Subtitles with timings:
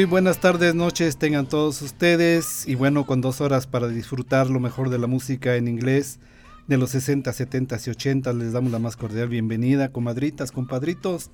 [0.00, 4.58] Muy buenas tardes, noches tengan todos ustedes y bueno, con dos horas para disfrutar lo
[4.58, 6.20] mejor de la música en inglés
[6.68, 11.30] de los 60, 70 y 80 les damos la más cordial bienvenida, comadritas, compadritos,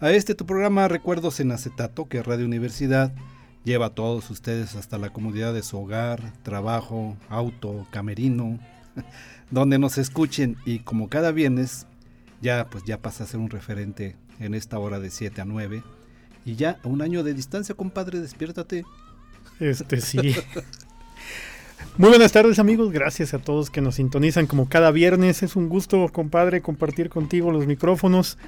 [0.00, 3.12] a este tu programa Recuerdos en Acetato que Radio Universidad
[3.62, 8.58] lleva a todos ustedes hasta la comodidad de su hogar, trabajo, auto, camerino,
[9.50, 11.86] donde nos escuchen y como cada viernes
[12.40, 15.82] ya pues ya pasa a ser un referente en esta hora de 7 a 9
[16.48, 18.84] y ya a un año de distancia, compadre, despiértate.
[19.60, 20.34] Este sí.
[21.98, 25.42] Muy buenas tardes amigos, gracias a todos que nos sintonizan como cada viernes.
[25.42, 28.38] Es un gusto, compadre, compartir contigo los micrófonos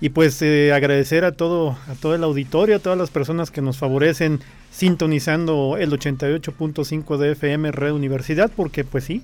[0.00, 3.62] y pues eh, agradecer a todo, a todo el auditorio, a todas las personas que
[3.62, 4.40] nos favorecen
[4.70, 9.22] sintonizando el 88.5 de FM Red Universidad, porque pues sí,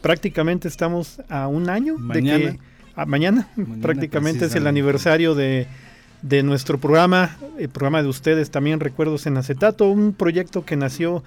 [0.00, 2.38] prácticamente estamos a un año mañana.
[2.38, 3.48] de que mañana,
[3.82, 5.66] prácticamente es el aniversario de
[6.28, 11.22] de nuestro programa, el programa de ustedes también, Recuerdos en Acetato, un proyecto que nació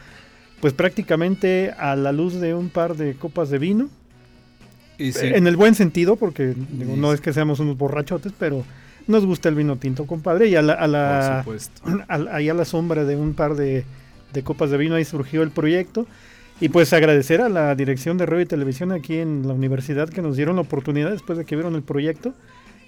[0.59, 3.89] pues prácticamente a la luz de un par de copas de vino.
[4.97, 6.53] En el buen sentido, porque
[6.97, 8.65] no es que seamos unos borrachotes, pero
[9.07, 11.45] nos gusta el vino tinto, compadre, y a la, a la,
[12.33, 13.85] ahí a la sombra de un par de,
[14.33, 16.05] de copas de vino ahí surgió el proyecto.
[16.59, 20.21] Y pues agradecer a la dirección de radio y televisión aquí en la universidad que
[20.21, 22.33] nos dieron la oportunidad después de que vieron el proyecto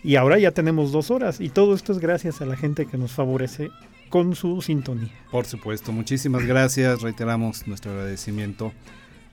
[0.03, 2.98] y ahora ya tenemos dos horas y todo esto es gracias a la gente que
[2.98, 3.69] nos favorece
[4.09, 5.12] con su sintonía.
[5.31, 8.74] Por supuesto, muchísimas gracias, reiteramos nuestro agradecimiento,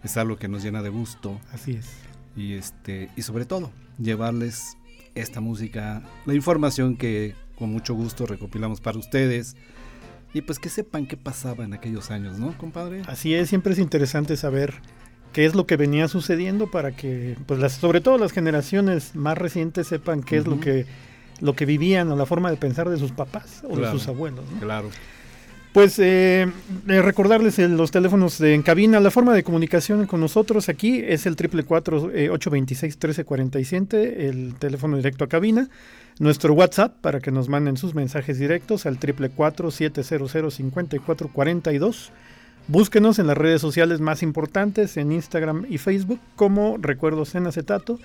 [0.05, 1.41] es algo que nos llena de gusto.
[1.53, 1.91] Así es.
[2.37, 4.77] Y, este, y sobre todo, llevarles
[5.15, 9.57] esta música, la información que con mucho gusto recopilamos para ustedes.
[10.35, 13.03] Y pues que sepan qué pasaba en aquellos años, ¿no, compadre?
[13.07, 14.75] Así es, siempre es interesante saber
[15.33, 19.39] qué es lo que venía sucediendo para que, pues las, sobre todo las generaciones más
[19.39, 20.87] recientes sepan qué es lo que,
[21.41, 24.45] lo que vivían o la forma de pensar de sus papás o de sus abuelos.
[24.61, 24.91] Claro.
[25.73, 26.51] Pues eh,
[26.89, 31.27] eh recordarles los teléfonos de, en cabina, la forma de comunicación con nosotros aquí es
[31.27, 35.69] el triple 826 1347, el teléfono directo a cabina.
[36.19, 42.13] Nuestro WhatsApp para que nos manden sus mensajes directos al triple 700 5442
[42.69, 47.99] Búsquenos en las redes sociales más importantes, en Instagram y Facebook, como Recuerdos en Acetato.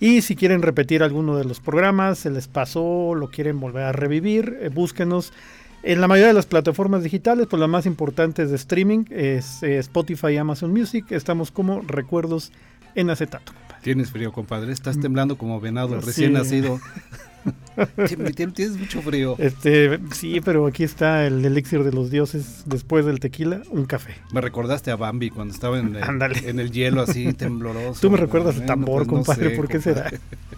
[0.00, 3.92] Y si quieren repetir alguno de los programas, se les pasó, lo quieren volver a
[3.92, 5.32] revivir, eh, búsquenos
[5.82, 9.78] en la mayoría de las plataformas digitales, pues las más importantes de streaming es eh,
[9.78, 11.06] Spotify y Amazon Music.
[11.10, 12.52] Estamos como Recuerdos
[12.94, 13.52] en Acetato.
[13.82, 14.72] Tienes frío, compadre.
[14.72, 15.02] Estás mm.
[15.02, 16.80] temblando como venado recién nacido.
[18.34, 19.36] Tienes mucho frío.
[19.38, 24.14] Este, sí, pero aquí está el elixir de los dioses después del tequila, un café.
[24.32, 28.00] Me recordaste a Bambi cuando estaba en el, en el hielo así tembloroso.
[28.02, 30.10] Tú me recuerdas tambor, pues compadre, ¿por qué será?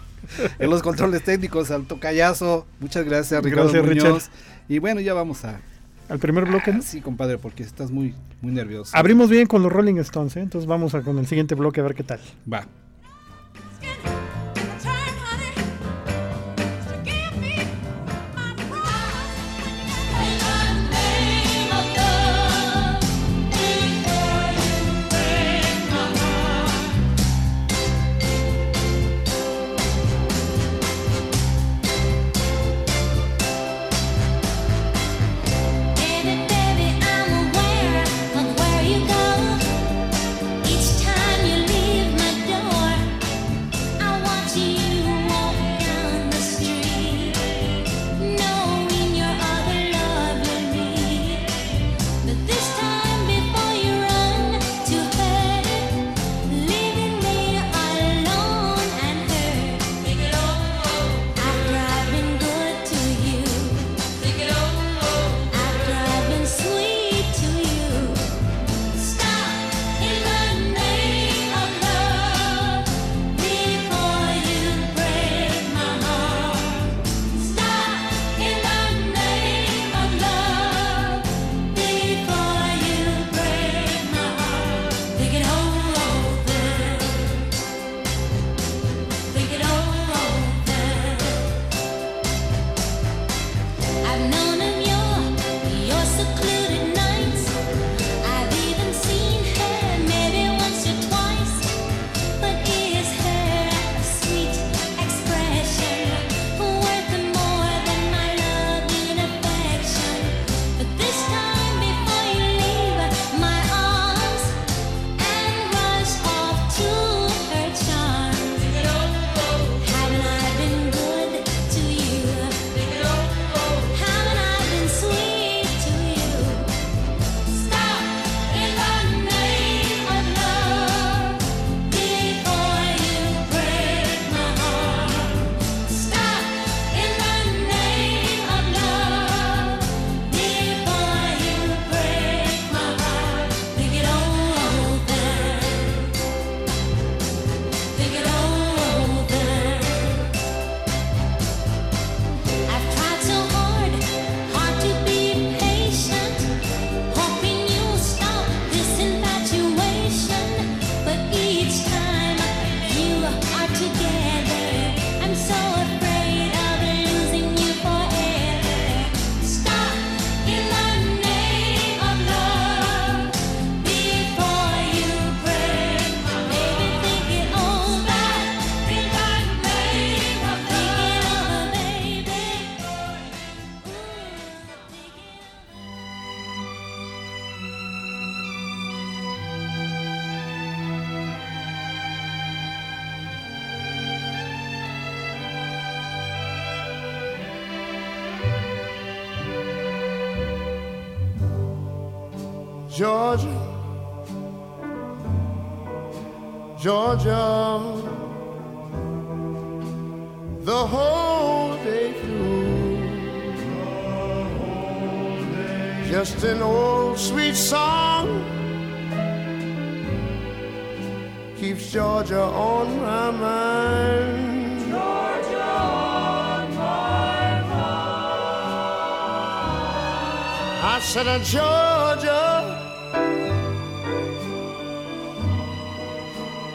[0.59, 2.65] en los controles técnicos, al tocayazo.
[2.79, 4.29] Muchas gracias, Ricardo gracias, Muñoz.
[4.67, 5.59] Y bueno, ya vamos a
[6.09, 6.81] al primer bloque.
[6.81, 8.91] sí, compadre, porque estás muy muy nervioso.
[8.95, 10.41] Abrimos bien con los Rolling Stones, ¿eh?
[10.41, 12.19] entonces vamos a con el siguiente bloque a ver qué tal.
[12.51, 12.67] Va.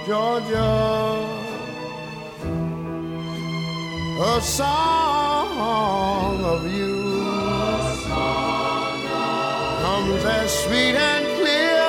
[0.06, 1.26] Georgia,
[4.22, 7.24] a song of you
[9.82, 11.88] comes as sweet and clear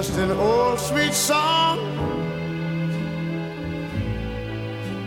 [0.00, 1.78] Just an old sweet song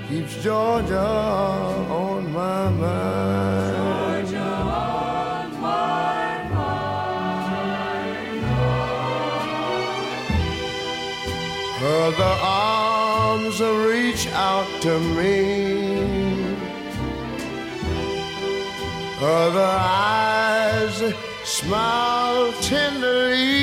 [0.08, 3.76] keeps Georgia on my mind.
[3.76, 6.94] Georgia on my mind.
[11.82, 13.60] Other arms
[13.90, 16.46] reach out to me.
[19.20, 23.63] Other eyes smile tenderly.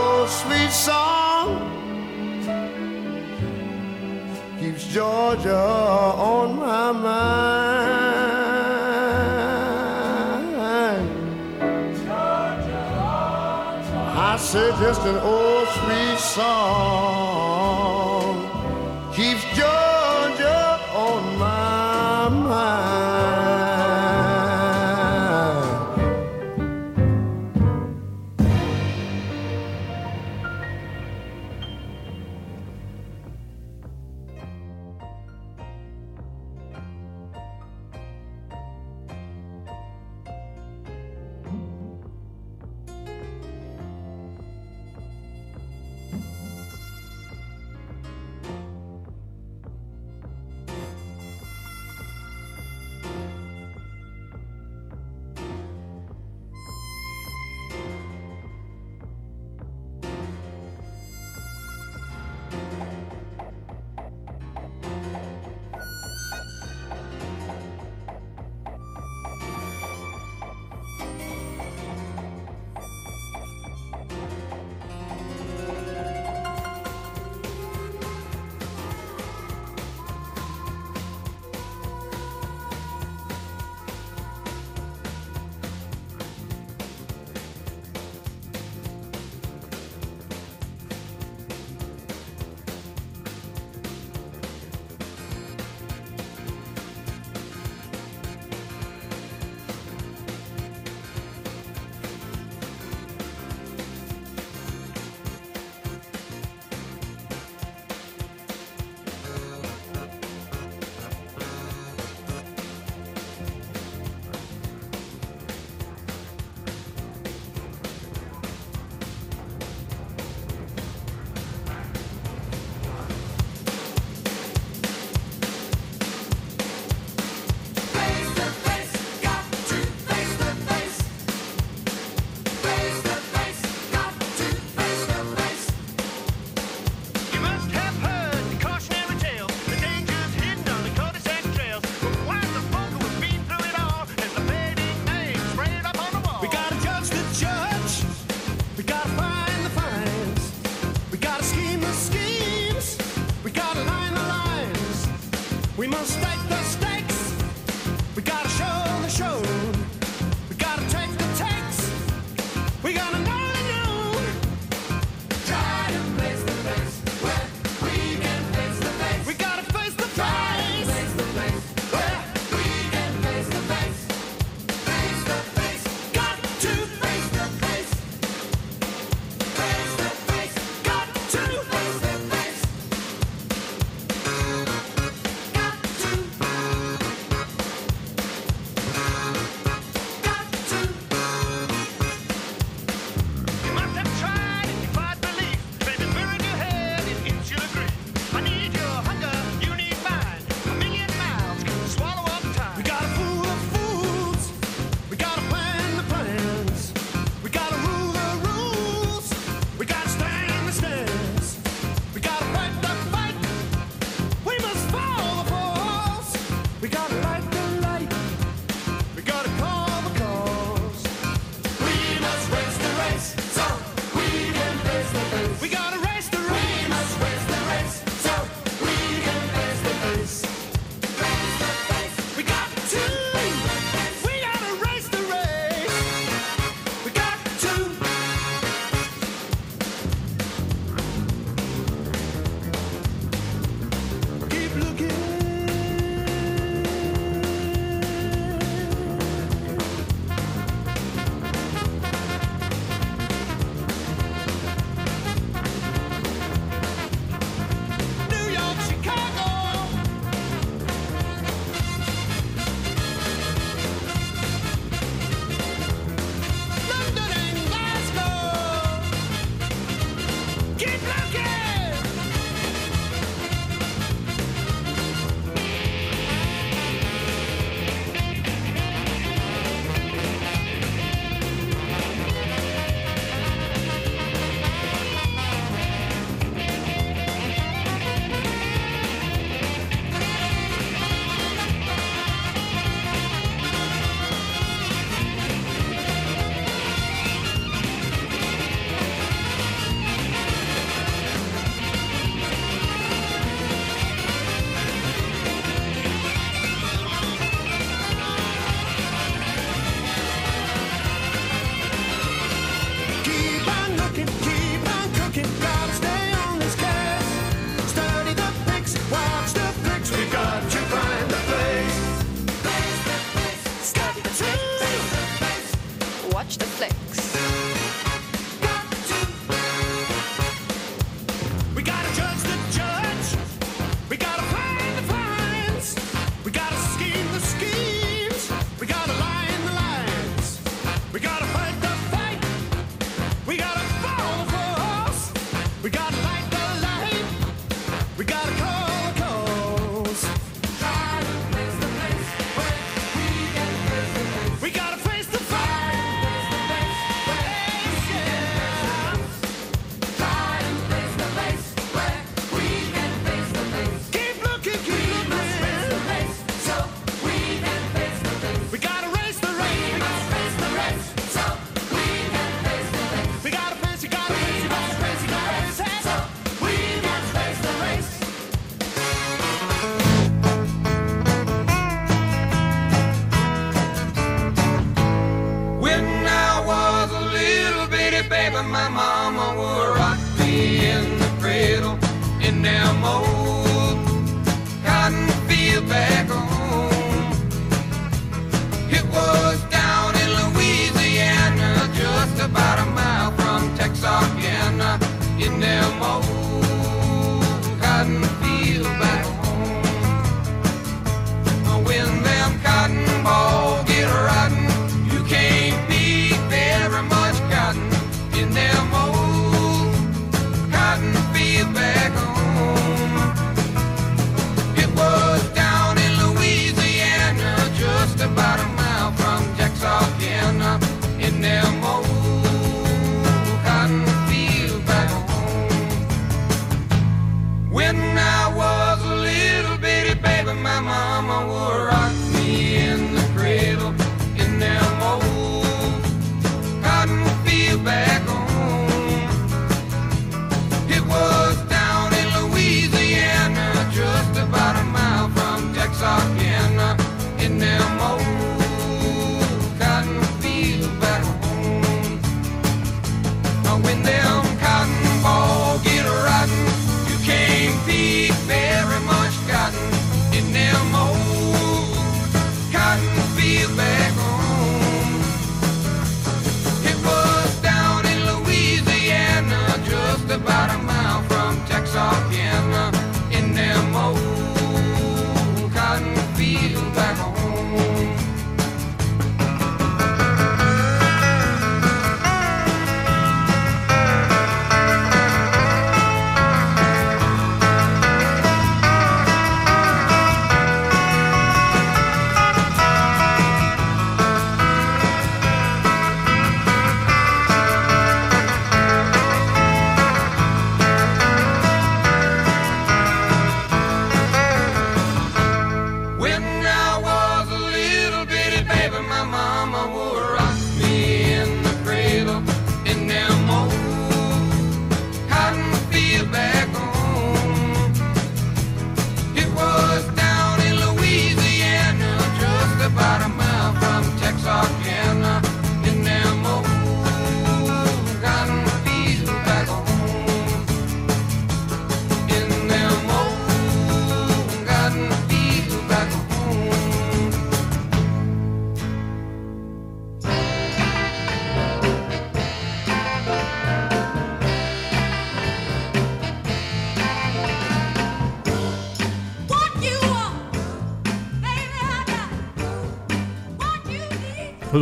[0.31, 1.47] sweet song
[4.59, 8.21] keeps Georgia on my mind.
[14.13, 17.30] I said just an old sweet song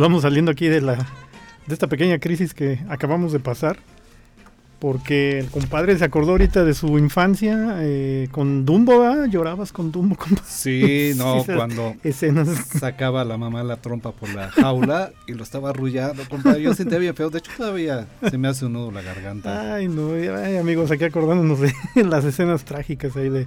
[0.00, 3.78] Vamos saliendo aquí de la de esta pequeña crisis que acabamos de pasar.
[4.78, 9.26] Porque el compadre se acordó ahorita de su infancia eh, con Dumbo, ¿verdad?
[9.26, 10.42] Llorabas con Dumbo, compadre.
[10.48, 12.48] Sí, no, cuando Escenas.
[12.78, 16.62] sacaba la mamá la trompa por la jaula y lo estaba arrullando, compadre.
[16.62, 17.28] Yo sentía bien feo.
[17.28, 19.74] De hecho, todavía se me hace un nudo la garganta.
[19.74, 21.74] Ay, no, ay, amigos, aquí acordándonos de
[22.08, 23.46] las escenas trágicas ahí de.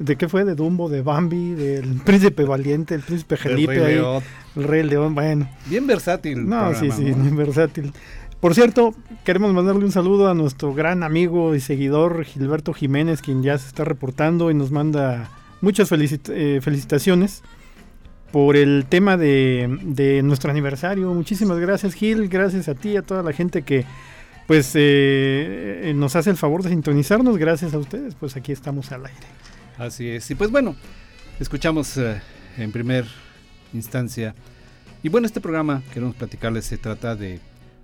[0.00, 0.44] ¿De qué fue?
[0.44, 4.22] De Dumbo, de Bambi, del príncipe valiente, el príncipe El Felipe, Rey ahí, León.
[4.56, 5.48] el rey león, bueno.
[5.66, 6.48] Bien versátil.
[6.48, 7.16] No, sí, programa, sí, ¿no?
[7.18, 7.92] muy versátil.
[8.40, 13.42] Por cierto, queremos mandarle un saludo a nuestro gran amigo y seguidor Gilberto Jiménez, quien
[13.42, 15.28] ya se está reportando y nos manda
[15.60, 17.42] muchas felicit- eh, felicitaciones
[18.32, 21.12] por el tema de, de nuestro aniversario.
[21.12, 22.28] Muchísimas gracias, Gil.
[22.30, 23.84] Gracias a ti y a toda la gente que
[24.46, 27.36] pues eh, eh, nos hace el favor de sintonizarnos.
[27.36, 29.26] Gracias a ustedes, pues aquí estamos al aire.
[29.80, 30.30] Así es.
[30.30, 30.76] Y pues bueno,
[31.38, 32.20] escuchamos eh,
[32.58, 33.06] en primer
[33.72, 34.34] instancia.
[35.02, 37.40] Y bueno, este programa, queremos platicarles, se trata de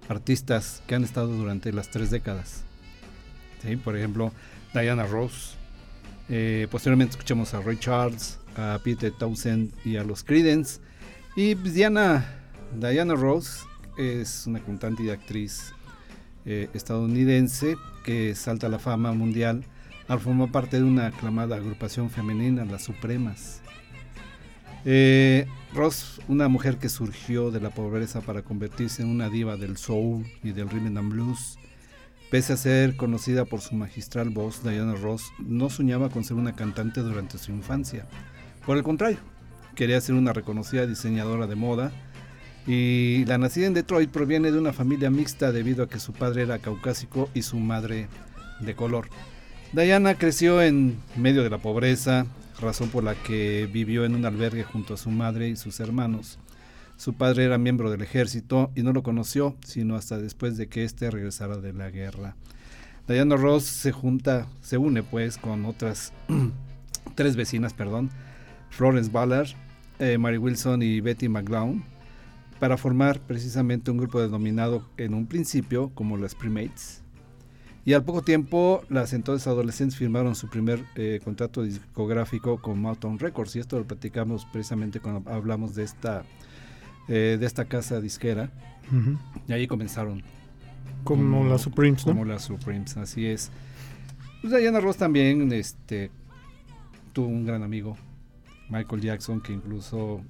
[0.06, 2.64] artistas que han estado durante las tres décadas.
[3.62, 3.76] ¿Sí?
[3.76, 4.30] Por ejemplo,
[4.74, 5.56] Diana Ross.
[6.28, 10.80] Eh, posteriormente escuchamos a Ray Charles, a Peter Townsend y a los Creedence.
[11.34, 12.26] Y pues, Diana,
[12.78, 15.72] Diana Ross es una cantante y actriz
[16.44, 19.64] eh, estadounidense que salta a la fama mundial
[20.08, 23.62] al formar parte de una aclamada agrupación femenina, las Supremas.
[24.84, 29.76] Eh, Ross, una mujer que surgió de la pobreza para convertirse en una diva del
[29.76, 31.58] soul y del rhythm and blues.
[32.30, 36.54] Pese a ser conocida por su magistral voz, Diana Ross no soñaba con ser una
[36.54, 38.06] cantante durante su infancia.
[38.64, 39.18] Por el contrario,
[39.74, 41.92] quería ser una reconocida diseñadora de moda.
[42.66, 46.42] Y la nacida en Detroit proviene de una familia mixta debido a que su padre
[46.42, 48.08] era caucásico y su madre
[48.60, 49.08] de color.
[49.76, 52.24] Diana creció en medio de la pobreza,
[52.58, 56.38] razón por la que vivió en un albergue junto a su madre y sus hermanos.
[56.96, 60.84] Su padre era miembro del ejército y no lo conoció sino hasta después de que
[60.84, 62.36] éste regresara de la guerra.
[63.06, 66.14] Diana Ross se junta, se une pues con otras
[67.14, 68.08] tres vecinas, perdón,
[68.70, 69.48] Florence Ballard,
[69.98, 71.84] eh, Mary Wilson y Betty McGlown,
[72.58, 77.02] para formar precisamente un grupo denominado en un principio como las Primates.
[77.86, 83.20] Y al poco tiempo, las entonces adolescentes firmaron su primer eh, contrato discográfico con Mountain
[83.20, 83.54] Records.
[83.54, 86.24] Y esto lo platicamos precisamente cuando hablamos de esta,
[87.06, 88.50] eh, de esta casa disquera.
[89.46, 90.24] Y ahí comenzaron.
[91.04, 92.14] Como las Supremes, ¿no?
[92.14, 93.52] Como las Supremes, así es.
[94.42, 96.10] Pues Diana Ross también este,
[97.12, 97.96] tuvo un gran amigo,
[98.68, 100.22] Michael Jackson, que incluso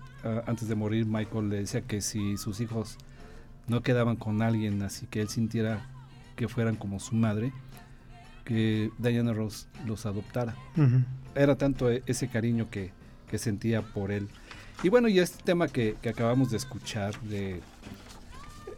[0.46, 2.98] antes de morir Michael le decía que si sus hijos
[3.66, 5.88] no quedaban con alguien así que él sintiera
[6.36, 7.52] que fueran como su madre,
[8.44, 10.54] que Diana Ross los adoptara.
[11.34, 12.92] Era tanto e- ese cariño que,
[13.28, 14.28] que sentía por él.
[14.82, 17.60] Y bueno, y este tema que, que acabamos de escuchar, de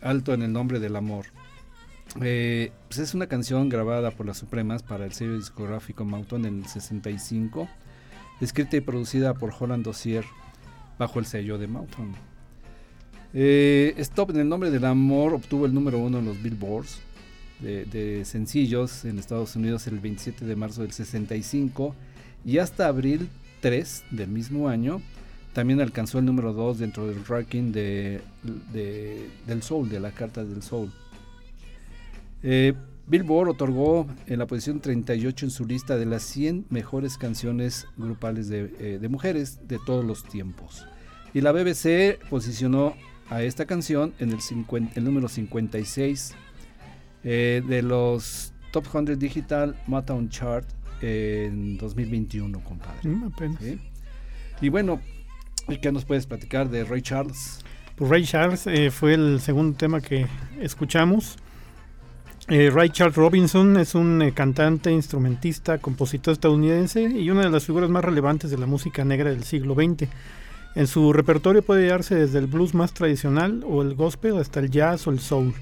[0.01, 1.27] Alto en el nombre del amor,
[2.23, 6.59] eh, pues es una canción grabada por las Supremas para el sello discográfico Mountain en
[6.61, 7.68] el 65,
[8.40, 10.25] escrita y producida por Holland Dossier
[10.99, 12.14] bajo el sello de Mountain.
[13.35, 17.01] Eh, Stop en el nombre del amor obtuvo el número uno en los Billboards
[17.61, 21.94] de, sencillos en Estados Unidos el 27 de marzo del 65
[22.44, 23.29] y hasta abril
[23.61, 25.01] 3 del mismo año
[25.53, 28.21] también alcanzó el número 2 dentro del ranking de-
[29.47, 30.92] del Soul, de la Carta del Soul.
[32.42, 32.75] Eh,
[33.09, 38.49] Billboard otorgó en la posición 38 en su lista de las 100 mejores canciones grupales
[38.49, 40.85] de, eh, de mujeres de todos los tiempos.
[41.35, 42.94] Y la BBC posicionó
[43.31, 46.35] a esta canción en el, 50 el número 56
[47.24, 50.66] eh, de los Top 100 Digital Motown Chart
[51.00, 53.09] en 2021, compadre.
[53.09, 53.62] Mm, apenas.
[53.62, 53.78] ¿sí?
[54.61, 55.00] Y bueno,
[55.68, 57.64] ¿y ¿qué nos puedes platicar de Ray Charles?
[57.96, 60.26] Pues Ray Charles eh, fue el segundo tema que
[60.61, 61.37] escuchamos.
[62.50, 67.66] Eh, Ray Charles Robinson es un eh, cantante, instrumentista, compositor estadounidense y una de las
[67.66, 70.09] figuras más relevantes de la música negra del siglo XX.
[70.74, 74.70] En su repertorio puede hallarse desde el blues más tradicional o el gospel hasta el
[74.70, 75.52] jazz o el soul.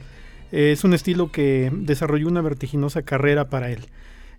[0.52, 3.80] Es un estilo que desarrolló una vertiginosa carrera para él.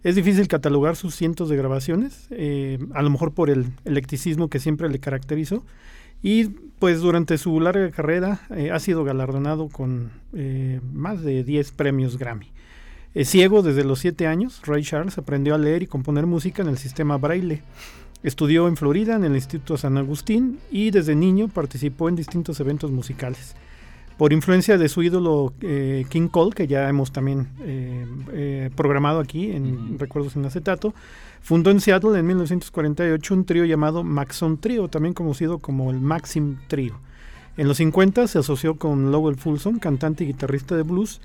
[0.03, 4.59] Es difícil catalogar sus cientos de grabaciones, eh, a lo mejor por el eclecticismo que
[4.59, 5.65] siempre le caracterizó,
[6.21, 6.45] y
[6.79, 12.17] pues durante su larga carrera eh, ha sido galardonado con eh, más de 10 premios
[12.17, 12.51] Grammy.
[13.23, 16.77] Ciego desde los 7 años, Ray Charles aprendió a leer y componer música en el
[16.77, 17.63] sistema Braille.
[18.21, 22.91] Estudió en Florida en el Instituto San Agustín y desde niño participó en distintos eventos
[22.91, 23.55] musicales.
[24.17, 29.19] Por influencia de su ídolo eh, King Cole, que ya hemos también eh, eh, programado
[29.19, 29.99] aquí en.
[29.99, 30.95] Recuerdos en Acetato,
[31.41, 36.57] fundó en Seattle en 1948 un trío llamado Maxon Trio, también conocido como el Maxim
[36.67, 36.99] Trio.
[37.57, 41.21] En los 50 se asoció con Lowell Fulson, cantante y guitarrista de blues,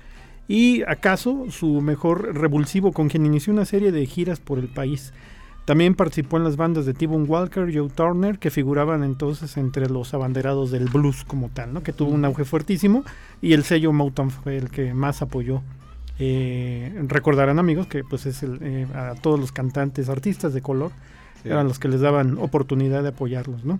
[0.47, 5.13] y acaso su mejor revulsivo con quien inició una serie de giras por el país.
[5.65, 10.13] También participó en las bandas de T-Bone Walker, Joe Turner, que figuraban entonces entre los
[10.13, 11.83] abanderados del blues como tal, ¿no?
[11.83, 13.05] que tuvo un auge fuertísimo
[13.41, 15.61] y el sello Motown fue el que más apoyó.
[16.19, 20.91] Eh, recordarán amigos que pues es el, eh, a todos los cantantes, artistas de color,
[21.45, 23.79] eran los que les daban oportunidad de apoyarlos, ¿no?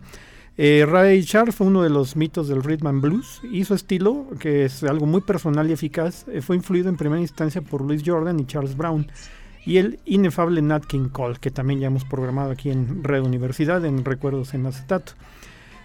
[0.56, 4.28] Eh, Ray Charles fue uno de los mitos del rhythm and blues y su estilo,
[4.40, 8.04] que es algo muy personal y eficaz, eh, fue influido en primera instancia por Louis
[8.06, 9.08] Jordan y Charles Brown
[9.66, 13.84] y el inefable Nat King Cole, que también ya hemos programado aquí en Red Universidad
[13.86, 15.14] en Recuerdos en Acetato.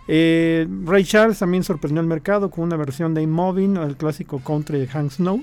[0.08, 4.78] Eh, Ray Charles también sorprendió al mercado con una versión de Moving, el clásico country
[4.78, 5.42] de Hank Snow,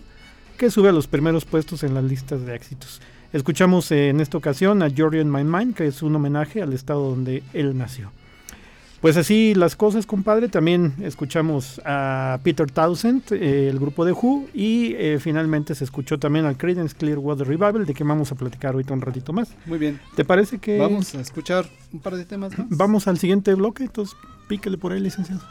[0.57, 3.01] que sube a los primeros puestos en las listas de éxitos.
[3.31, 7.09] Escuchamos en esta ocasión a Georgia in My Mind, que es un homenaje al estado
[7.09, 8.11] donde él nació.
[9.05, 10.49] Pues así las cosas, compadre.
[10.49, 16.17] También escuchamos a Peter Townsend, eh, el grupo de Who, y eh, finalmente se escuchó
[16.17, 19.53] también al Creedence Clearwater Revival, de que vamos a platicar ahorita un ratito más.
[19.67, 19.99] Muy bien.
[20.15, 22.65] ¿Te parece que Vamos a escuchar un par de temas más.
[22.71, 23.83] vamos al siguiente bloque?
[23.83, 25.41] Entonces, píquele por ahí, licenciado.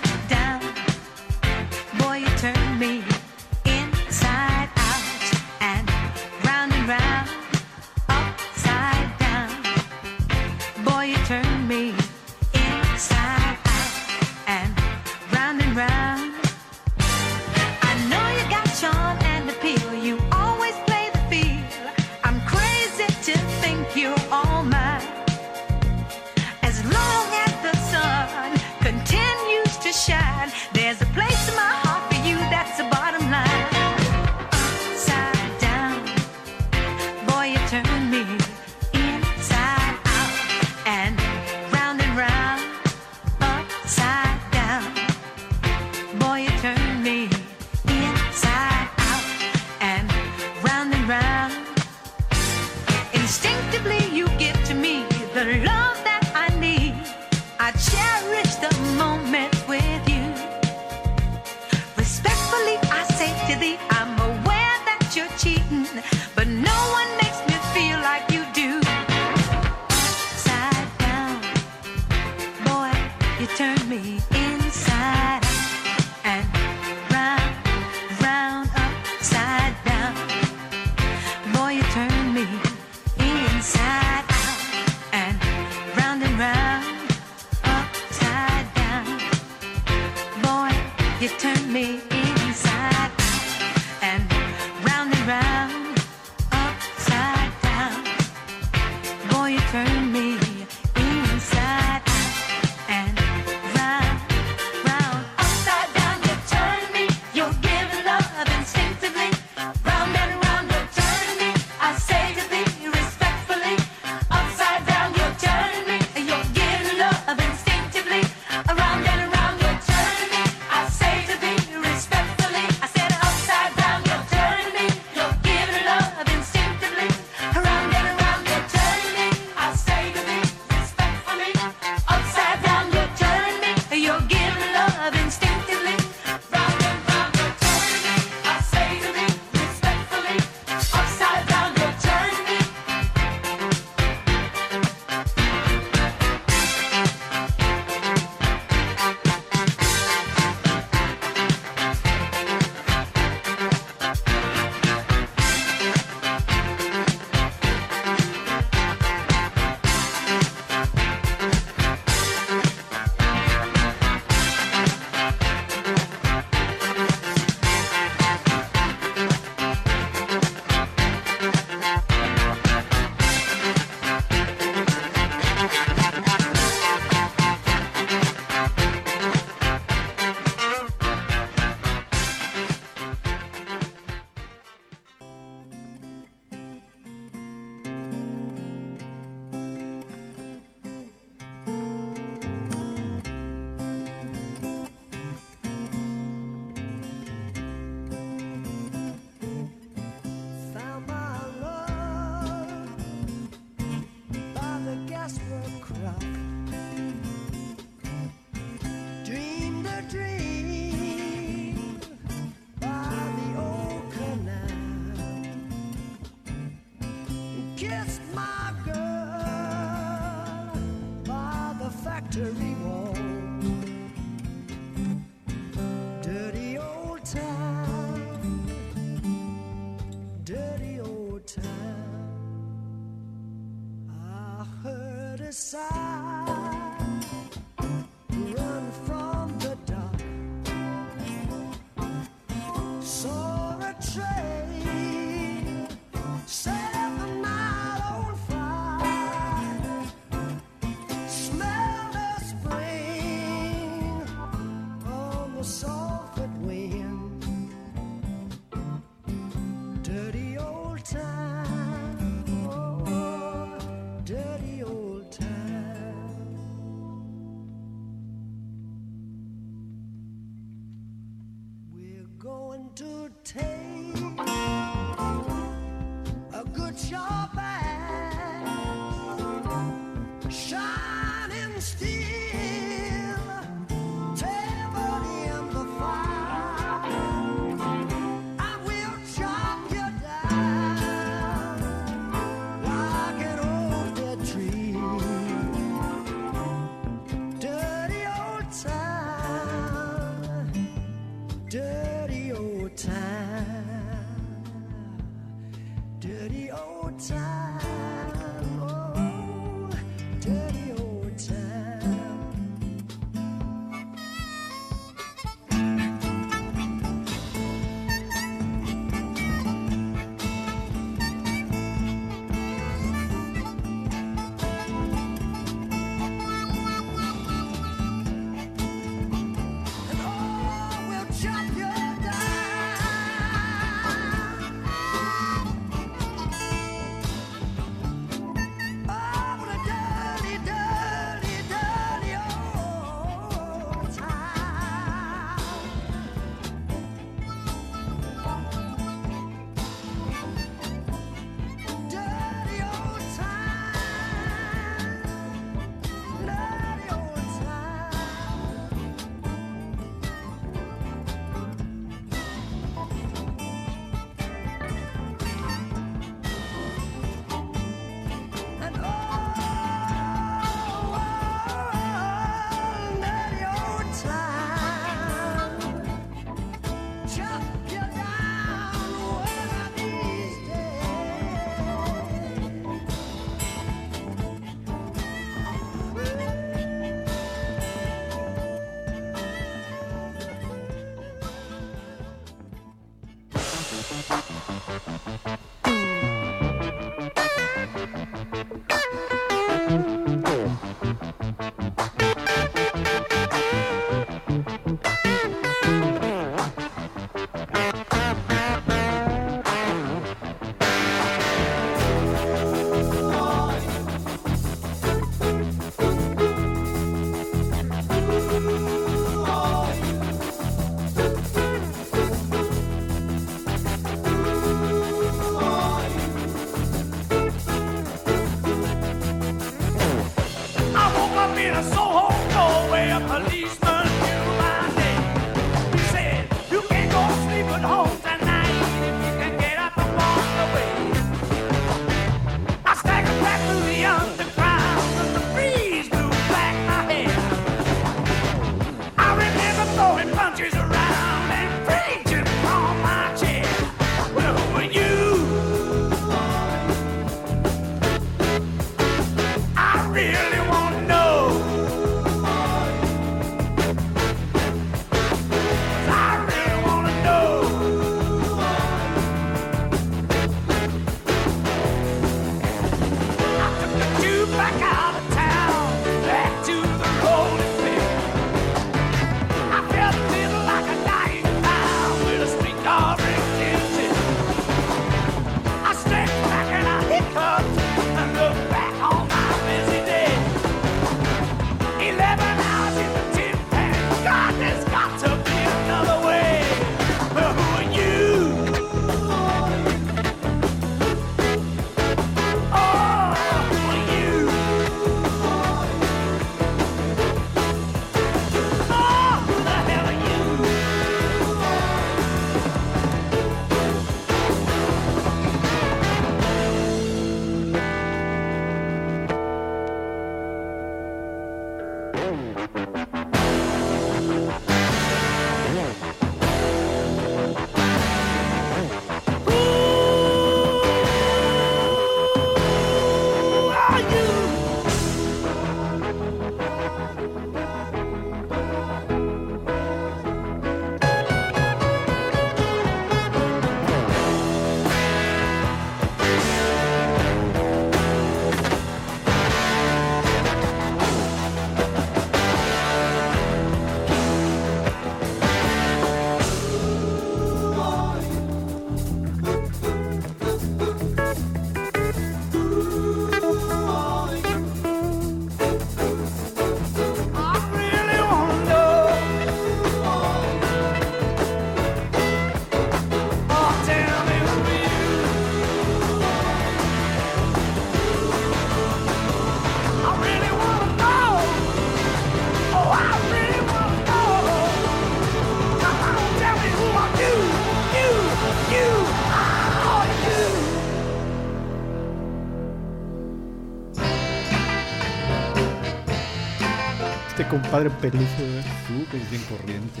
[597.62, 598.64] Compadre peluso, ¿verdad?
[598.86, 600.00] Súper bien corriente.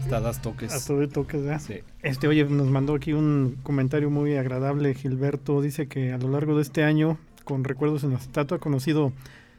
[0.00, 0.72] Hasta das toques.
[0.72, 1.60] A todo de toques, ¿verdad?
[1.60, 1.80] Sí.
[2.02, 4.94] Este, oye, nos mandó aquí un comentario muy agradable.
[4.94, 8.60] Gilberto dice que a lo largo de este año, con recuerdos en la estatua, ha
[8.60, 9.12] conocido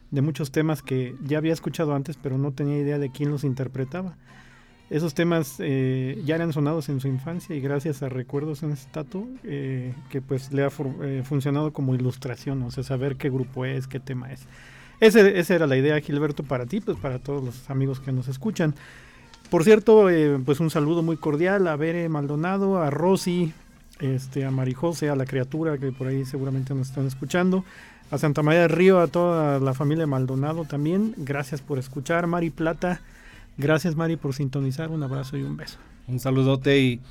[0.10, 3.44] de muchos temas que ya había escuchado antes, pero no tenía idea de quién los
[3.44, 4.16] interpretaba.
[4.90, 9.24] Esos temas eh, ya eran sonados en su infancia y gracias a recuerdos en estatua,
[9.44, 10.72] eh, que pues le ha
[11.04, 14.48] eh, funcionado como ilustración, o sea, saber qué grupo es, qué tema es.
[15.00, 18.28] Ese, esa era la idea, Gilberto, para ti, pues para todos los amigos que nos
[18.28, 18.76] escuchan.
[19.50, 23.54] Por cierto, eh, pues un saludo muy cordial a Bere Maldonado, a Rosy,
[24.00, 27.64] este, a Marijose, a la criatura que por ahí seguramente nos están escuchando,
[28.12, 31.14] a Santa María del Río, a toda la familia Maldonado también.
[31.18, 33.02] Gracias por escuchar, Mari Plata.
[33.58, 34.90] Gracias, Mari, por sintonizar.
[34.90, 35.78] Un abrazo y un beso.
[36.08, 37.02] Un saludote y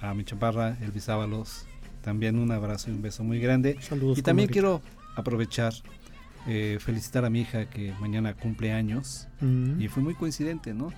[0.00, 1.66] a mi chaparra, Elvis Ábalos.
[2.02, 3.76] También un abrazo y un beso muy grande.
[3.80, 4.18] Saludos.
[4.18, 4.82] Y también quiero
[5.16, 5.72] aprovechar,
[6.46, 9.28] eh, felicitar a mi hija que mañana cumple años.
[9.40, 9.80] Mm.
[9.80, 10.92] Y fue muy coincidente, ¿no?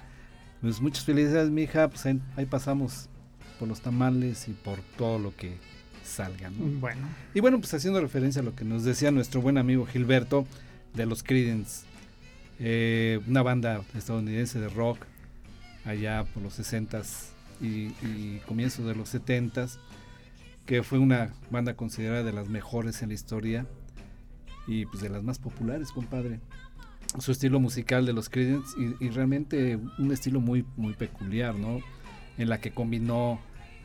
[0.60, 1.88] Pues muchas felicidades, mi hija.
[1.88, 3.08] Pues ahí, ahí pasamos
[3.58, 5.56] por los tamales y por todo lo que
[6.04, 6.64] salga, ¿no?
[6.80, 10.46] Bueno, Y bueno, pues haciendo referencia a lo que nos decía nuestro buen amigo Gilberto
[10.94, 11.84] de los Creedence,
[12.58, 14.98] eh, una banda estadounidense de rock
[15.84, 17.28] allá por los 60s
[17.60, 19.78] y, y comienzos de los 70s,
[20.66, 23.66] que fue una banda considerada de las mejores en la historia
[24.70, 26.38] y pues de las más populares, compadre.
[27.18, 31.80] Su estilo musical de los Creedence y, realmente un estilo muy, muy peculiar, ¿no?
[32.38, 33.40] En la que combinó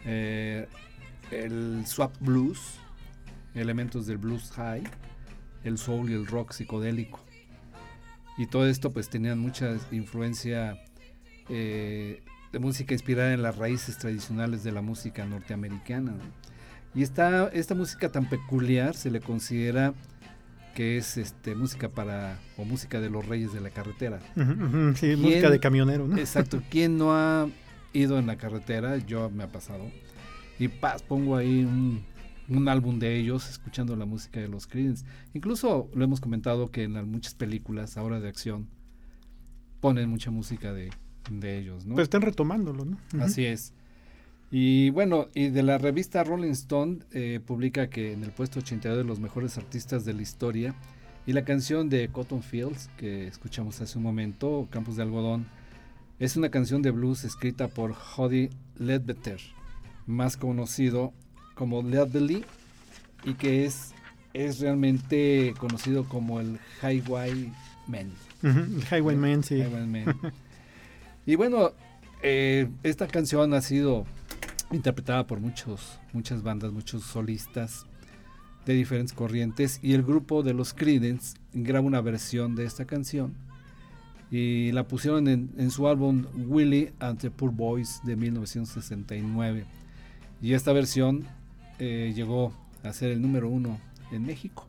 [0.06, 0.68] eh,
[1.32, 2.76] el swap blues,
[3.56, 4.84] elementos del blues high,
[5.64, 7.20] el soul y el rock psicodélico.
[8.38, 10.80] Y todo esto pues tenían mucha influencia
[11.50, 12.22] eh,
[12.52, 16.12] de música inspirada en las raíces tradicionales de la música norteamericana.
[16.12, 16.46] ¿no?
[16.94, 19.96] Y esta, esta música tan peculiar se le considera
[20.76, 24.20] que es este, música para o música de los reyes de la carretera.
[24.36, 26.18] Sí, ¿Quién- música de camionero, ¿no?
[26.18, 26.62] Exacto.
[26.70, 27.48] ¿Quién no ha
[27.94, 28.98] ido en la carretera?
[28.98, 29.90] Yo me ha pasado.
[30.60, 32.04] Y paz, pongo ahí un,
[32.50, 35.06] un álbum de ellos escuchando la música de los Creedence.
[35.34, 38.68] Incluso lo hemos comentado que en las muchas películas ahora de acción
[39.80, 40.90] ponen mucha música de,
[41.32, 41.96] de ellos, ¿no?
[41.96, 42.98] Pues están retomándolo, ¿no?
[43.22, 43.74] Así es.
[44.58, 49.00] Y bueno, y de la revista Rolling Stone eh, publica que en el puesto 82
[49.00, 50.74] de los mejores artistas de la historia
[51.26, 55.46] y la canción de Cotton Fields que escuchamos hace un momento, Campos de Algodón,
[56.20, 59.42] es una canción de blues escrita por Hoddy Ledbetter,
[60.08, 61.12] más conocido
[61.54, 62.46] como Ledbelly
[63.26, 63.94] y que es,
[64.34, 68.14] es realmente conocido como el Highwayman.
[68.42, 69.56] Ujú, El Highwayman, sí.
[69.56, 70.16] Highwayman.
[71.26, 71.74] y bueno,
[72.24, 74.06] eh, esta canción ha sido
[74.76, 77.86] interpretada por muchos, muchas bandas, muchos solistas
[78.66, 83.34] de diferentes corrientes y el grupo de los Creedence graba una versión de esta canción
[84.32, 89.66] y la pusieron en, en su álbum Willie and the Poor Boys de 1969
[90.42, 91.26] y esta versión
[91.80, 92.54] eh, llegó
[92.84, 93.80] a ser el número uno
[94.12, 94.68] en México.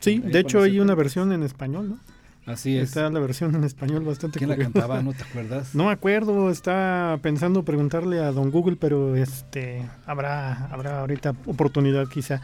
[0.00, 1.98] Sí, Ahí de hecho hay una versión en español, ¿no?
[2.44, 2.88] Así es.
[2.88, 5.02] Está la versión en español bastante ¿Quién la cantaba?
[5.02, 5.74] ¿No te acuerdas?
[5.74, 12.08] No me acuerdo, estaba pensando preguntarle a Don Google, pero este habrá habrá ahorita oportunidad
[12.08, 12.40] quizá.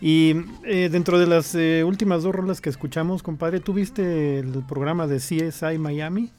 [0.00, 0.34] Y
[0.64, 5.06] eh, dentro de las eh, últimas dos rolas que escuchamos, compadre, ¿tú viste el programa
[5.06, 6.30] de CSI Miami?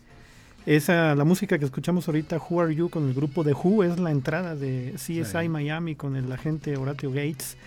[0.66, 4.00] Esa, la música que escuchamos ahorita, Who Are You, con el grupo de Who, es
[4.00, 5.50] la entrada de CSI Sí.
[5.50, 7.58] Miami con el agente Horatio Gates.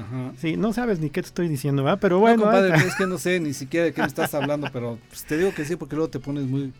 [0.00, 0.32] Ajá.
[0.38, 1.98] Sí, no sabes ni qué te estoy diciendo, ¿verdad?
[2.00, 4.34] Pero No, bueno, compadre, ah, es que no sé ni siquiera de qué me estás
[4.34, 6.72] hablando, pero pues, te digo que sí porque luego te pones muy,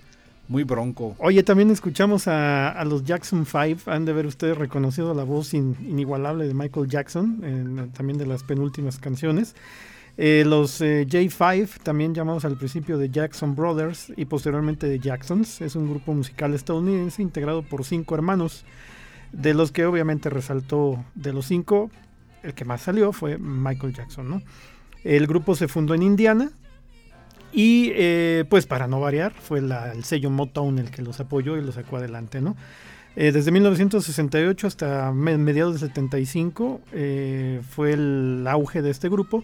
[0.48, 1.14] muy bronco.
[1.20, 3.90] Oye, también escuchamos a, a los Jackson 5.
[3.90, 8.26] Han de ver ustedes reconocido la voz in- inigualable de Michael Jackson, en- también de
[8.26, 9.54] las penúltimas canciones.
[10.18, 15.60] Eh, los eh, J5, también llamados al principio de Jackson Brothers y posteriormente de Jacksons,
[15.60, 18.64] es un grupo musical estadounidense integrado por cinco hermanos,
[19.32, 21.90] de los que obviamente resaltó de los cinco,
[22.46, 24.42] el que más salió fue Michael Jackson, ¿no?
[25.04, 26.50] El grupo se fundó en Indiana,
[27.52, 31.56] y eh, pues para no variar, fue la- el sello Motown el que los apoyó
[31.56, 32.56] y los sacó adelante, ¿no?
[33.14, 39.42] Eh, desde 1968 hasta me- mediados de 75 eh, fue el auge de este grupo,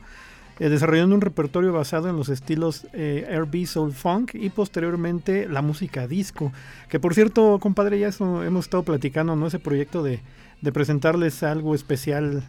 [0.59, 5.63] eh, desarrollando un repertorio basado en los estilos eh, R&B, Soul Funk y posteriormente la
[5.63, 6.53] música disco.
[6.91, 9.47] Que por cierto, compadre, ya eso hemos estado platicando, ¿no?
[9.47, 10.21] Ese proyecto de,
[10.61, 12.43] de presentarles algo especial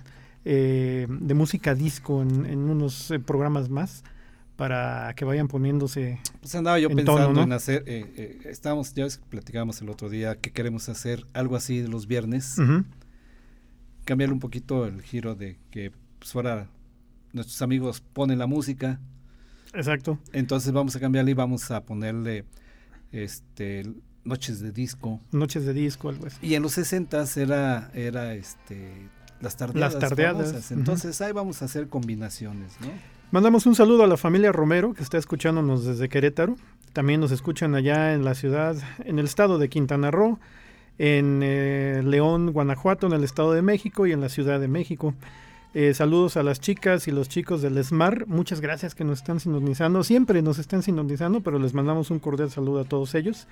[0.45, 4.03] eh, de música disco en, en unos eh, programas más
[4.55, 7.43] para que vayan poniéndose Pues andaba yo En pensando tono, ¿no?
[7.43, 11.87] en hacer, eh, estábamos, ya platicábamos el otro día que queremos hacer algo así de
[11.87, 12.83] los viernes, Ujú.
[14.05, 16.67] cambiarle un poquito el giro de que pues, fuera
[17.31, 18.99] nuestros amigos ponen la música,
[19.73, 20.19] Exacto.
[20.33, 22.45] entonces vamos a cambiarle y vamos a ponerle
[23.11, 23.83] este
[24.23, 25.19] noches de disco.
[25.31, 26.37] Noches de disco, algo así.
[26.45, 29.09] Y en los 60 era, era este
[29.41, 29.93] las tardeadas.
[29.93, 30.71] Las tardeadas, famosas.
[30.71, 32.87] Entonces ahí vamos a hacer combinaciones, ¿no?
[33.31, 36.55] Mandamos un saludo a la familia Romero que está escuchándonos desde Querétaro.
[36.93, 38.75] También nos escuchan allá en la ciudad,
[39.05, 40.39] en el estado de Quintana Roo,
[40.99, 45.15] en eh, León, Guanajuato, en el estado de México y en la Ciudad de México.
[45.73, 48.27] Eh, saludos a las chicas y los chicos del SMAR.
[48.27, 50.03] Muchas gracias que nos están sintonizando.
[50.03, 53.47] Siempre nos están sintonizando, pero les mandamos un cordial saludo a todos ellos.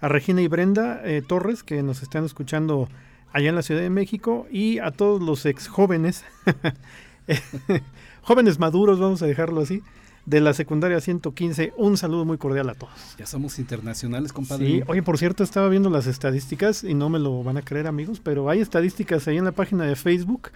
[0.00, 2.88] A Regina y Brenda eh, Torres que nos están escuchando
[3.34, 6.24] allá en la Ciudad de México y a todos los ex jóvenes,
[8.22, 9.82] jóvenes maduros, vamos a dejarlo así,
[10.24, 11.74] de la secundaria 115.
[11.76, 13.16] Un saludo muy cordial a todos.
[13.18, 14.66] Ya somos internacionales, compadre.
[14.66, 17.88] Sí, oye, por cierto, estaba viendo las estadísticas y no me lo van a creer,
[17.88, 20.52] amigos, pero hay estadísticas ahí en la página de Facebook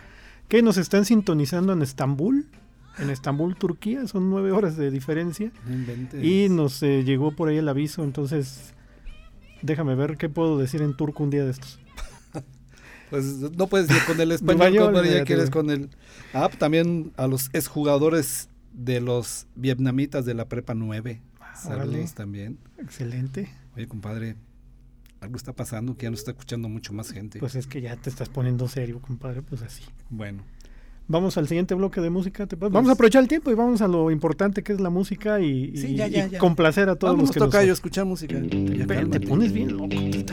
[0.47, 2.47] que nos están sintonizando en Estambul,
[2.99, 7.59] en Estambul, Turquía, son nueve horas de diferencia No y nos eh, llegó por ahí
[7.59, 8.73] el aviso, entonces
[9.63, 11.81] déjame ver qué puedo decir en turco un día de estos.
[13.11, 15.89] Pues no puedes ir con el español, Español, compadre, ya quieres con el...
[16.35, 21.21] Ah, también a los exjugadores de los vietnamitas de la Prepa 9.
[21.55, 22.07] Saludos órale.
[22.15, 22.59] también.
[22.79, 23.49] Excelente.
[23.77, 24.37] Oye, compadre,
[25.21, 27.39] algo está pasando que ya nos está escuchando mucho más gente.
[27.41, 29.83] Pues es que ya te estás poniendo serio, compadre, pues así.
[30.11, 30.43] bueno,
[31.11, 32.47] Vamos al siguiente bloque de música.
[32.47, 32.75] ¿te parece?
[32.75, 35.75] Vamos a aprovechar el tiempo y vamos a lo importante que es la música y,
[35.75, 36.39] Sí, y- ya, ya, y ya.
[36.39, 37.79] complacer a todos los que tocayo a nos...
[37.79, 38.35] escuchar música.
[38.39, 39.27] Ya, Te, te cálmate.
[39.27, 39.89] pones bien loco.
[39.89, 40.25] te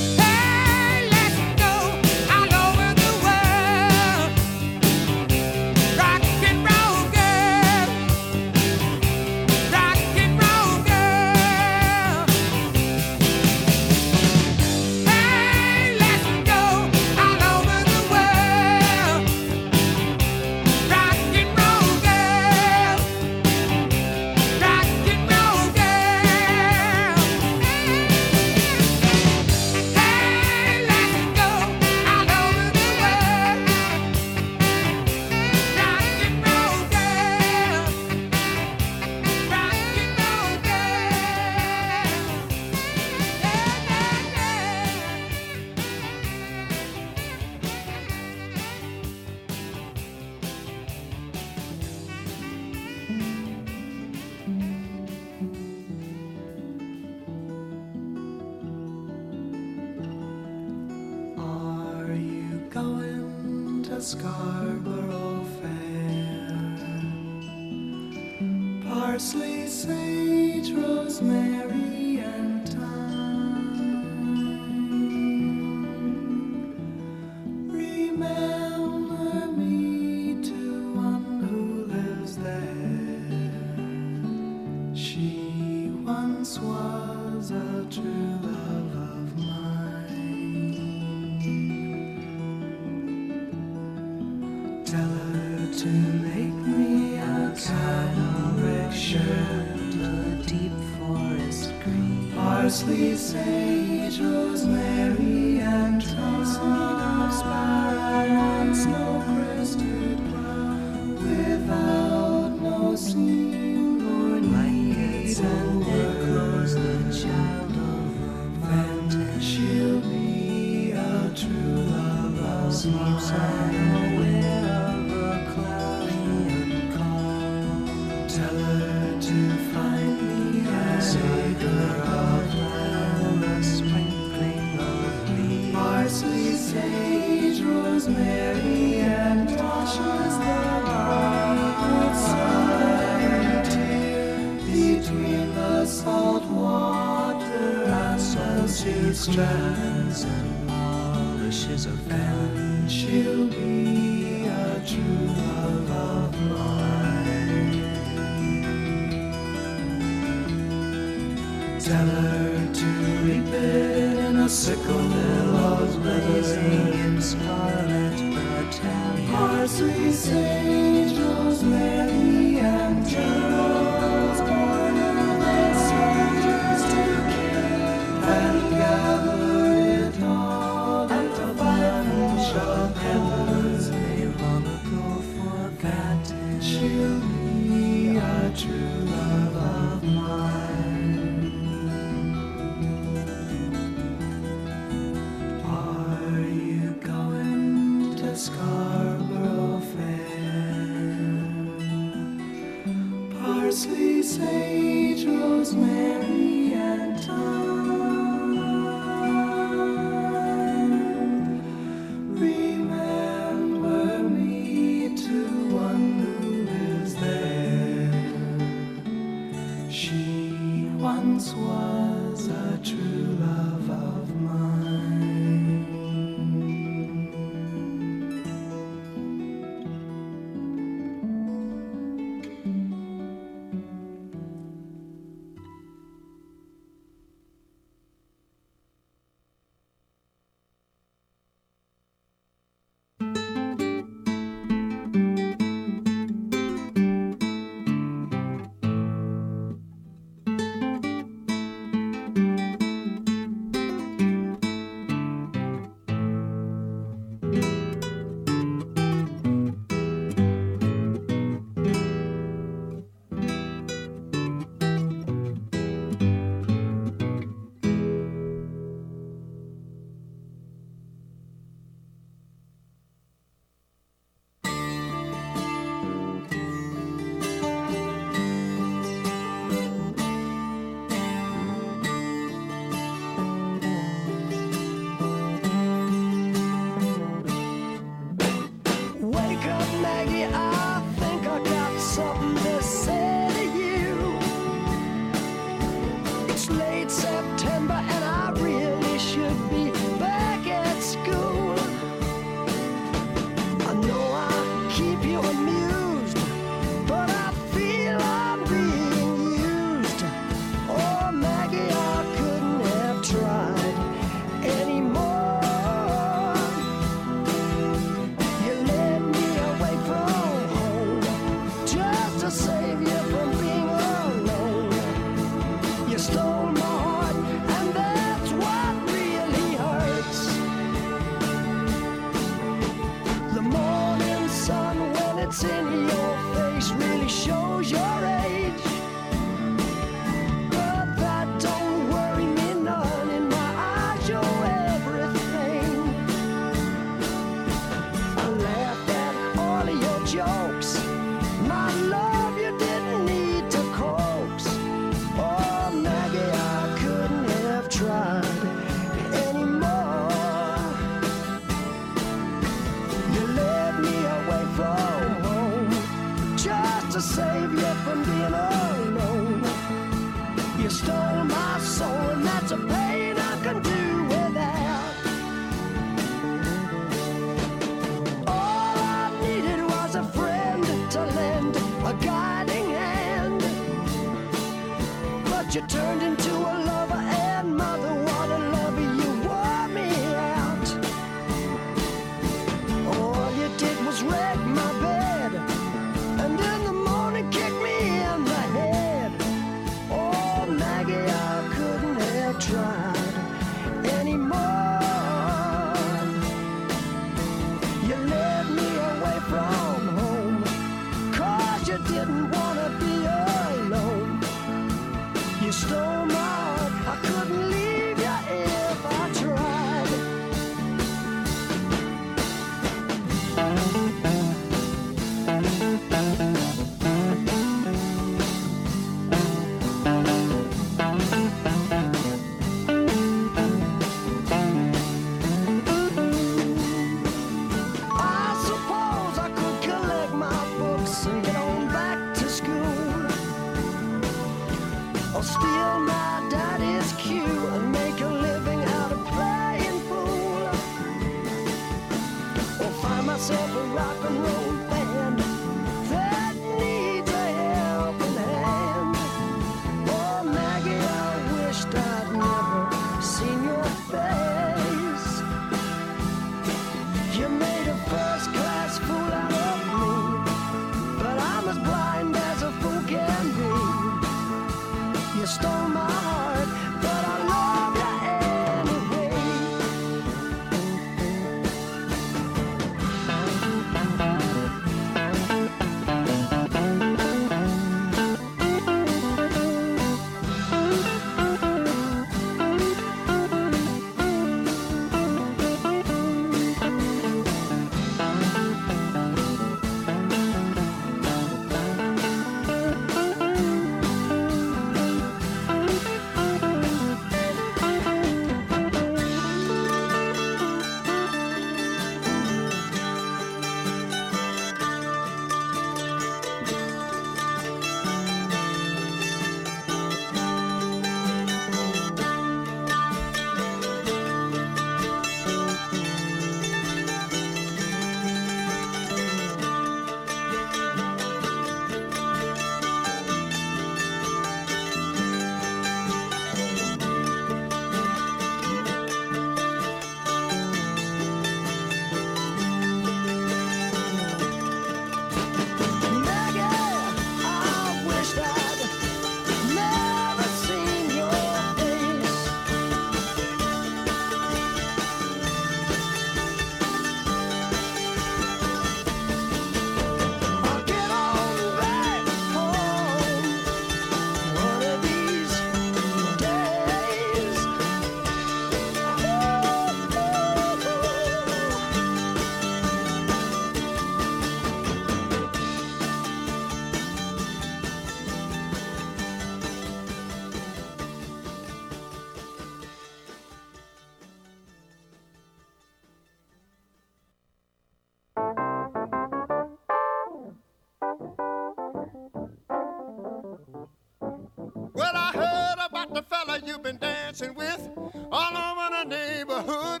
[597.38, 597.90] dancing with
[598.32, 600.00] all over the neighborhood.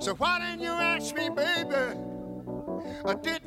[0.00, 1.98] So why didn't you ask me, baby?
[3.04, 3.37] I did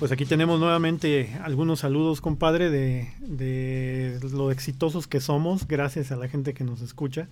[0.00, 6.16] Pues aquí tenemos nuevamente algunos saludos, compadre, de, de lo exitosos que somos, gracias a
[6.16, 7.28] la gente que nos escucha.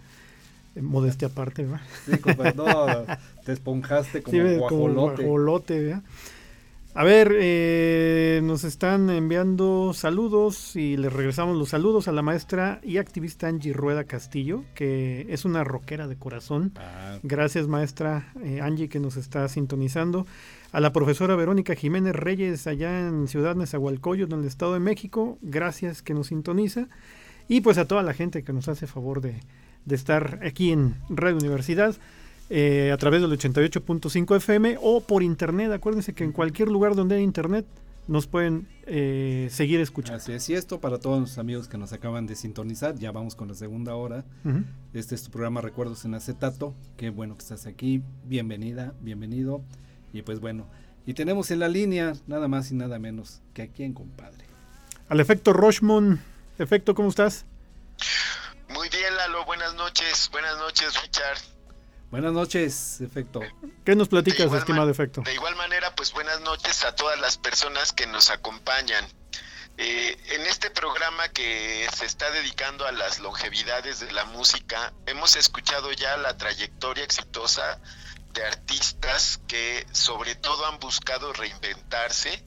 [0.76, 1.80] Eh, Modestia aparte, ¿verdad?
[2.04, 2.66] Sí, compadre, no,
[3.46, 5.22] te esponjaste como Sí, ve, como guajolote.
[5.22, 6.02] guajolote, ¿verdad?
[6.98, 12.80] A ver, eh, nos están enviando saludos y les regresamos los saludos a la maestra
[12.82, 16.72] y activista Angie Rueda Castillo, que es una rockera de corazón.
[16.74, 20.26] Ah, Gracias, maestra eh, Angie, que nos está sintonizando.
[20.72, 25.38] A la profesora Verónica Jiménez Reyes, allá en Ciudad Nezahualcóyotl, en el Estado de México.
[25.40, 26.88] Gracias, que nos sintoniza.
[27.46, 29.36] Y pues a toda la gente que nos hace favor de,
[29.84, 31.94] de estar aquí en Radio Universidad.
[32.50, 35.72] Eh, a través del 88.5 FM o por internet.
[35.72, 37.66] Acuérdense que en cualquier lugar donde hay internet
[38.06, 40.16] nos pueden eh, seguir escuchando.
[40.16, 43.34] así es, y esto para todos los amigos que nos acaban de sintonizar, ya vamos
[43.34, 44.24] con la segunda hora.
[44.94, 46.74] Este es tu programa Recuerdos en Acetato.
[46.96, 48.02] Qué bueno que estás aquí.
[48.24, 49.62] Bienvenida, bienvenido.
[50.14, 50.66] Y pues bueno,
[51.04, 54.46] y tenemos en la línea nada más y nada menos que a quién, compadre.
[55.08, 56.18] Al efecto Rochmond.
[56.58, 57.44] Efecto, ¿cómo estás?
[58.70, 60.28] Muy bien, Lalo, buenas noches.
[60.32, 61.57] Buenas noches, Richard.
[62.10, 63.40] Buenas noches, efecto.
[63.84, 65.20] ¿Qué nos De platicas, igual estimado efecto?
[65.20, 69.06] De igual manera, pues buenas noches a todas las personas que nos acompañan.
[69.76, 75.36] Eh, en este programa que se está dedicando a las longevidades de la música, hemos
[75.36, 77.78] escuchado ya la trayectoria exitosa
[78.32, 82.42] de artistas que sobre todo han buscado reinventarse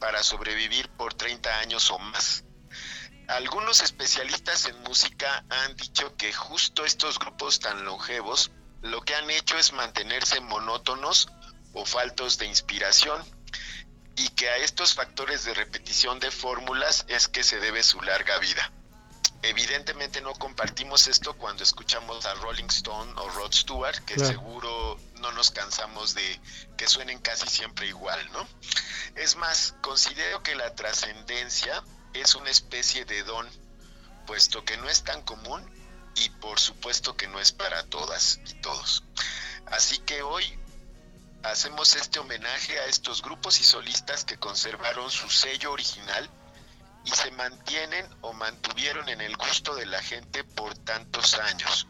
[0.00, 2.44] para sobrevivir por 30 años o más.
[3.28, 8.50] Algunos especialistas en música han dicho que justo estos grupos tan longevos
[8.82, 11.28] lo que han hecho es mantenerse monótonos
[11.72, 13.22] o faltos de inspiración
[14.16, 18.38] y que a estos factores de repetición de fórmulas es que se debe su larga
[18.38, 18.70] vida.
[19.42, 25.32] Evidentemente no compartimos esto cuando escuchamos a Rolling Stone o Rod Stewart, que seguro no
[25.32, 26.40] nos cansamos de
[26.76, 28.46] que suenen casi siempre igual, ¿no?
[29.16, 31.82] Es más, considero que la trascendencia
[32.14, 33.48] es una especie de don,
[34.26, 35.68] puesto que no es tan común
[36.16, 39.04] y por supuesto que no es para todas y todos.
[39.66, 40.58] Así que hoy
[41.42, 46.28] hacemos este homenaje a estos grupos y solistas que conservaron su sello original
[47.04, 51.88] y se mantienen o mantuvieron en el gusto de la gente por tantos años.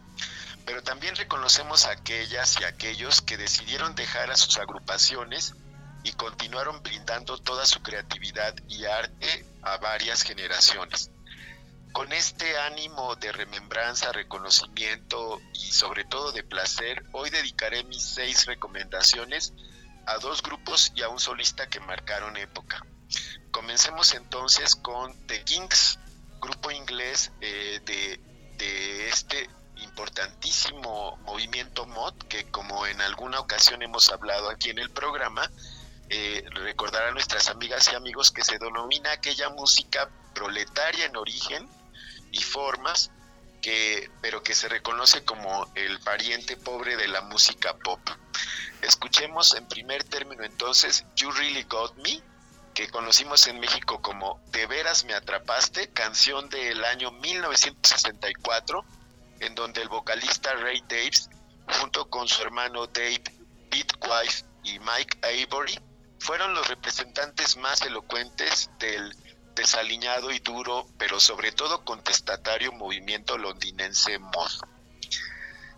[0.65, 5.55] Pero también reconocemos a aquellas y aquellos que decidieron dejar a sus agrupaciones
[6.05, 11.11] y continuaron brindando toda su creatividad y arte a varias generaciones.
[11.93, 18.47] Con este ánimo de remembranza, reconocimiento y sobre todo de placer, hoy dedicaré mis seis
[18.47, 19.53] recomendaciones
[20.07, 22.83] a dos grupos y a un solista que marcaron época.
[23.51, 25.99] Comencemos entonces con The Kings,
[26.41, 34.49] grupo inglés eh, de, este importantísimo movimiento mod que como en alguna ocasión hemos hablado
[34.49, 35.51] aquí en el programa,
[36.09, 41.69] eh, a nuestras amigas y amigos que se denomina aquella música proletaria en origen
[42.33, 43.11] y formas,
[43.61, 48.01] que, pero que se reconoce como el pariente pobre de la música pop.
[48.83, 52.21] Escuchemos en primer término entonces You Really Got Me,
[52.75, 58.85] que conocimos en México como De veras me atrapaste, canción del año 1964,
[59.41, 61.29] en donde el vocalista Ray Daves,
[61.79, 63.23] junto con su hermano Dave
[63.71, 65.79] Bitwife y Mike Avery,
[66.19, 69.15] fueron los representantes más elocuentes del
[69.55, 74.51] desaliñado y duro, pero sobre todo contestatario movimiento londinense mod.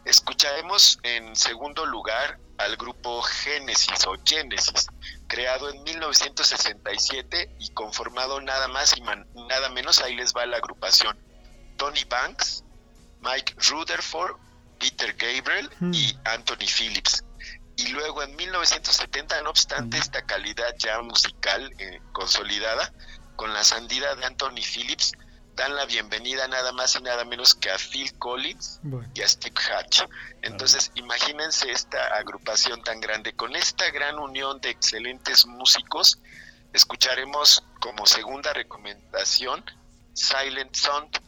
[0.05, 4.87] Escucharemos en segundo lugar al grupo Genesis o Genesis,
[5.27, 11.19] creado en 1967 y conformado nada más y nada menos, ahí les va la agrupación,
[11.77, 12.65] Tony Banks,
[13.21, 14.37] Mike Rutherford,
[14.79, 17.25] Peter Gabriel y Anthony Phillips.
[17.77, 22.93] Y luego en 1970, no obstante esta calidad ya musical eh, consolidada,
[23.37, 25.13] con la sandida de Anthony Phillips,
[25.55, 29.29] dan la bienvenida nada más y nada menos que a Phil Collins Bueno, y a
[29.29, 30.03] Steve Hatch.
[30.43, 33.35] Entonces, imagínense esta agrupación tan grande.
[33.35, 36.21] Con esta gran unión de excelentes músicos,
[36.73, 39.65] escucharemos como segunda recomendación
[40.15, 41.21] Silent Sound,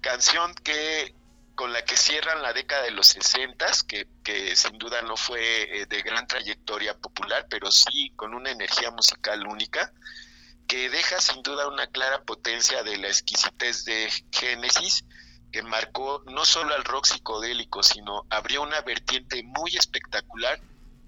[0.00, 1.14] canción que
[1.54, 5.82] con la que cierran la década de los 60, que, que sin duda no fue
[5.82, 9.92] eh, de gran trayectoria popular, pero sí con una energía musical única,
[10.72, 15.04] que deja sin duda una clara potencia de la exquisitez de Génesis,
[15.52, 20.58] que marcó no solo al rock psicodélico, sino abrió una vertiente muy espectacular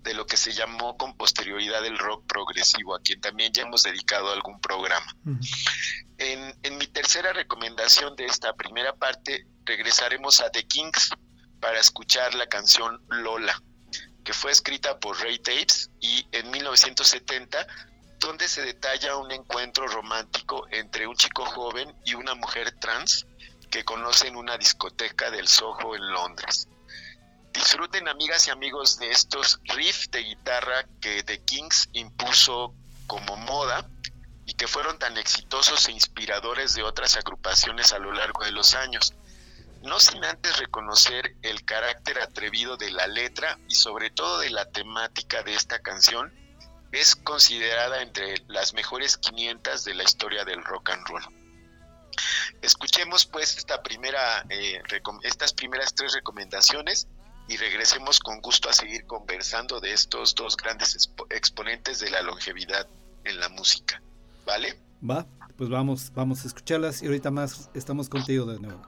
[0.03, 3.83] de lo que se llamó con posterioridad el rock progresivo, a quien también ya hemos
[3.85, 5.17] dedicado algún programa.
[6.19, 11.09] En, en mi tercera recomendación de esta primera parte, regresaremos a The Kings
[11.61, 13.59] para escuchar la canción Lola,
[14.25, 17.67] que fue escrita por Ray Daves y en 1970
[18.25, 23.27] donde se detalla un encuentro romántico entre un chico joven y una mujer trans
[23.71, 26.69] que conoce en una discoteca del Soho en Londres.
[27.53, 32.75] Disfruten amigas y amigos de estos riffs de guitarra que The Kings impuso
[33.07, 33.89] como moda
[34.47, 38.75] y que fueron tan exitosos e inspiradores de otras agrupaciones a lo largo de los
[38.75, 39.15] años,
[39.83, 44.65] no sin antes reconocer el carácter atrevido de la letra y sobre todo de la
[44.71, 46.33] temática de esta canción
[46.95, 51.23] es considerada entre las mejores 500 de la historia del rock and roll.
[52.63, 54.81] Escuchemos pues esta primera, eh,
[55.25, 57.09] estas primeras tres recomendaciones
[57.49, 62.87] y regresemos con gusto a seguir conversando de estos dos grandes exponentes de la longevidad
[63.25, 64.01] en la música.
[64.47, 64.79] ¿Vale?
[65.03, 65.27] Va,
[65.57, 68.83] pues vamos, vamos a escucharlas y ahorita más estamos contigo de nuevo.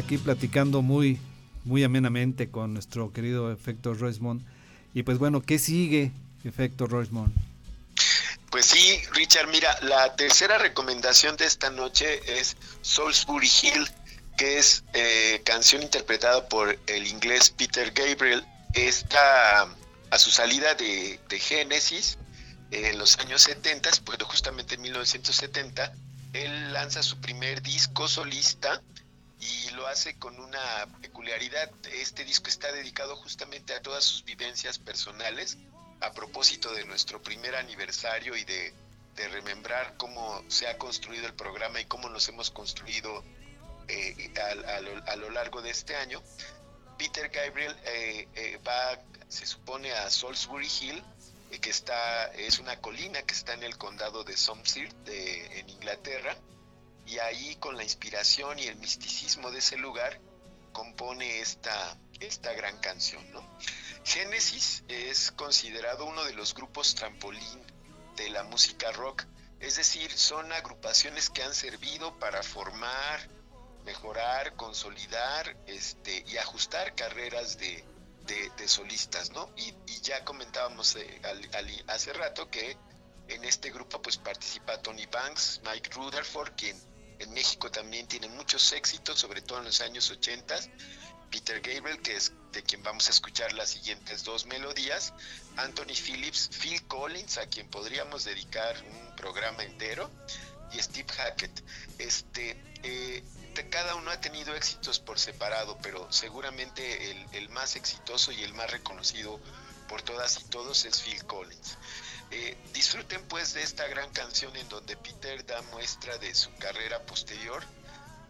[0.00, 1.18] aquí platicando muy,
[1.64, 4.42] muy amenamente con nuestro querido Efecto Roismond.
[4.94, 6.10] Y pues bueno, ¿qué sigue
[6.44, 7.32] Efecto Roismond?
[8.50, 13.88] Pues sí, Richard, mira, la tercera recomendación de esta noche es Salisbury Hill,
[14.36, 18.44] que es eh, canción interpretada por el inglés Peter Gabriel.
[18.74, 19.68] Está
[20.10, 22.18] a su salida de, de Génesis
[22.72, 25.92] en los años 70, pues justamente en 1970,
[26.32, 28.82] él lanza su primer disco solista
[29.40, 31.70] y lo hace con una peculiaridad.
[31.92, 35.56] Este disco está dedicado justamente a todas sus vivencias personales
[36.00, 38.72] a propósito de nuestro primer aniversario y de,
[39.32, 43.22] remembrar cómo se ha construido el programa y cómo nos hemos construido
[43.86, 44.32] eh,
[45.06, 46.22] a, lo, largo de este año.
[46.96, 48.98] Peter Gabriel eh, eh, va,
[49.28, 51.02] se supone, a Salisbury Hill,
[51.60, 56.34] que está, es una colina que está en el condado de Somerset, en Inglaterra,
[57.10, 60.20] y ahí con la inspiración y el misticismo de ese lugar
[60.72, 63.28] compone esta, esta gran canción.
[63.32, 63.44] ¿no?
[64.04, 67.64] Génesis es considerado uno de los grupos trampolín
[68.14, 69.24] de la música rock,
[69.58, 73.28] es decir, son agrupaciones que han servido para formar,
[73.84, 77.84] mejorar, consolidar este, y ajustar carreras de,
[78.56, 79.50] de, solistas, ¿no?
[79.56, 81.20] Y, ya comentábamos eh,
[81.88, 82.76] hace rato que
[83.28, 86.89] en este grupo pues participa Tony Banks, Mike Rutherford, quien
[87.20, 90.54] en México también tiene muchos éxitos, sobre todo en los años 80,
[91.30, 95.12] Peter Gabriel, que es de quien vamos a escuchar las siguientes dos melodías,
[95.56, 100.10] Anthony Phillips, Phil Collins, a quien podríamos dedicar un programa entero,
[100.72, 101.62] y Steve Hackett.
[101.98, 103.22] Este, eh,
[103.70, 108.70] cada uno ha tenido éxitos por separado, pero seguramente el más exitoso y el más
[108.70, 109.38] reconocido
[109.90, 111.76] por todas y todos es Phil Collins.
[112.32, 117.04] Eh, disfruten pues de esta gran canción en donde Peter da muestra de su carrera
[117.04, 117.62] posterior,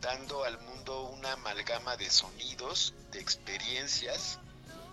[0.01, 4.39] dando al mundo una amalgama de sonidos, de experiencias,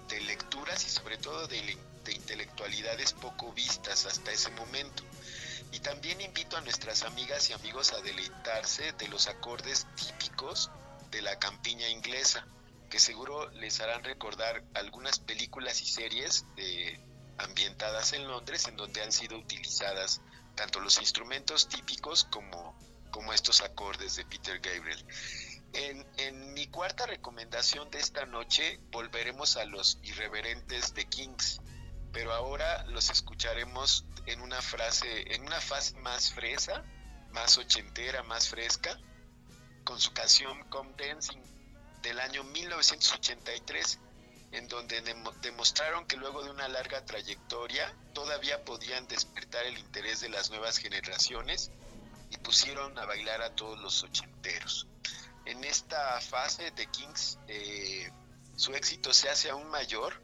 [0.09, 5.03] de lecturas y sobre todo de, de intelectualidades poco vistas hasta ese momento.
[5.71, 10.69] Y también invito a nuestras amigas y amigos a deleitarse de los acordes típicos
[11.11, 12.45] de la campiña inglesa,
[12.89, 16.99] que seguro les harán recordar algunas películas y series de-
[17.38, 20.22] ambientadas en Londres en donde han sido utilizadas
[20.55, 22.77] tanto los instrumentos típicos como,
[23.11, 25.05] como estos acordes de Peter Gabriel.
[25.73, 31.61] En, en mi cuarta recomendación de esta noche volveremos a los irreverentes de Kings,
[32.11, 36.84] pero ahora los escucharemos en una frase, en una fase más fresa,
[37.31, 38.97] más ochentera, más fresca,
[39.84, 41.41] con su canción Come Dancing
[42.01, 43.99] del año 1983,
[44.51, 50.21] en donde demo- demostraron que luego de una larga trayectoria todavía podían despertar el interés
[50.21, 51.71] de las nuevas generaciones
[52.29, 54.87] y pusieron a bailar a todos los ochenteros.
[55.45, 58.09] En esta fase de Kings eh,
[58.55, 60.21] su éxito se hace aún mayor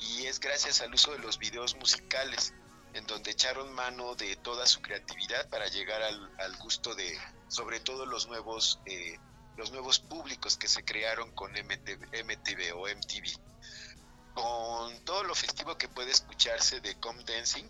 [0.00, 2.52] y es gracias al uso de los videos musicales
[2.94, 7.18] en donde echaron mano de toda su creatividad para llegar al, al gusto de
[7.48, 9.18] sobre todo los nuevos eh,
[9.56, 13.47] los nuevos públicos que se crearon con MTV, MTV o MTV
[14.38, 17.68] con todo lo festivo que puede escucharse de Com Dancing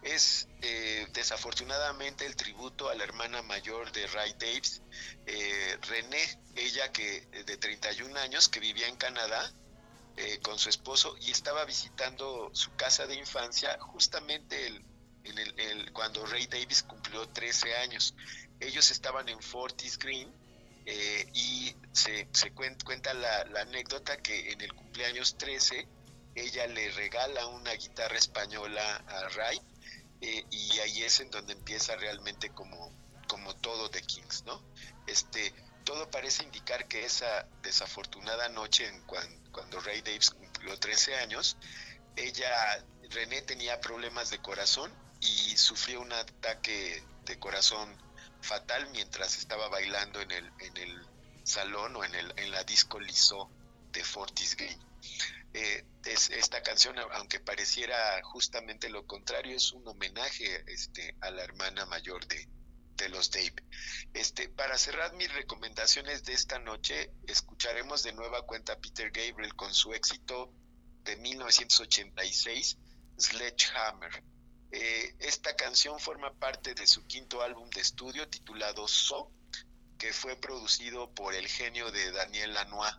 [0.00, 4.82] es eh, desafortunadamente el tributo a la hermana mayor de Ray Davis,
[5.26, 6.24] eh, René,
[6.54, 9.42] ella que eh, de 31 años que vivía en Canadá
[10.16, 14.86] eh, con su esposo y estaba visitando su casa de infancia justamente el,
[15.24, 18.14] el, el- cuando Ray Davis cumplió 13 años.
[18.60, 20.34] Ellos estaban en Fortis Green
[20.84, 25.88] eh, y se, se cuen- cuenta la, la anécdota que en el cumpleaños 13
[26.34, 29.60] ella le regala una guitarra española a Ray
[30.20, 32.94] eh, y ahí es en donde empieza realmente como,
[33.28, 34.62] como todo de Kings, ¿no?
[35.06, 35.52] Este,
[35.84, 41.56] todo parece indicar que esa desafortunada noche en cuan- cuando Ray Davis cumplió 13 años,
[42.16, 47.96] ella, René tenía problemas de corazón y sufrió un ataque de corazón
[48.40, 51.08] fatal mientras estaba bailando en el, en el
[51.44, 53.52] salón o en, el, en la disco Liso
[53.92, 54.80] de Fortis Green.
[55.54, 61.44] Eh, es, esta canción, aunque pareciera justamente lo contrario, es un homenaje este, a la
[61.44, 62.48] hermana mayor de,
[62.96, 63.54] de los Dave.
[64.12, 69.54] Este, para cerrar mis recomendaciones de esta noche, escucharemos de nueva cuenta a Peter Gabriel
[69.54, 70.52] con su éxito
[71.04, 72.78] de 1986,
[73.18, 74.24] Sledgehammer.
[74.72, 79.30] Eh, esta canción forma parte de su quinto álbum de estudio titulado So,
[79.98, 82.94] que fue producido por el genio de Daniel Lanois.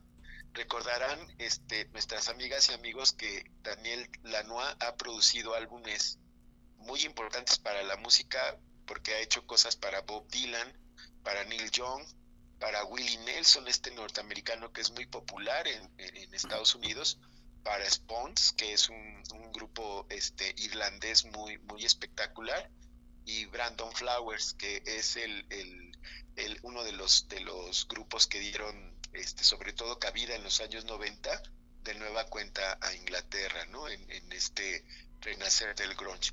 [0.56, 6.18] Recordarán este, nuestras amigas y amigos que Daniel Lanois ha producido álbumes
[6.78, 8.58] muy importantes para la música
[8.88, 10.74] porque ha hecho cosas para Bob Dylan,
[11.24, 12.02] para Neil Young,
[12.58, 15.94] para Willie Nelson, este norteamericano que es muy popular en,
[16.34, 17.20] Estados Unidos,
[17.64, 22.72] para Spons, que es un, grupo este, irlandés muy, muy espectacular,
[23.26, 25.46] y Brandon Flowers, que es el-
[26.62, 30.86] uno de los, de los grupos que dieron este, sobre todo cabida en los años
[30.86, 31.42] 90
[31.86, 33.88] de nueva cuenta a Inglaterra, ¿no?
[33.88, 34.84] En, este
[35.22, 36.32] renacer del grunge.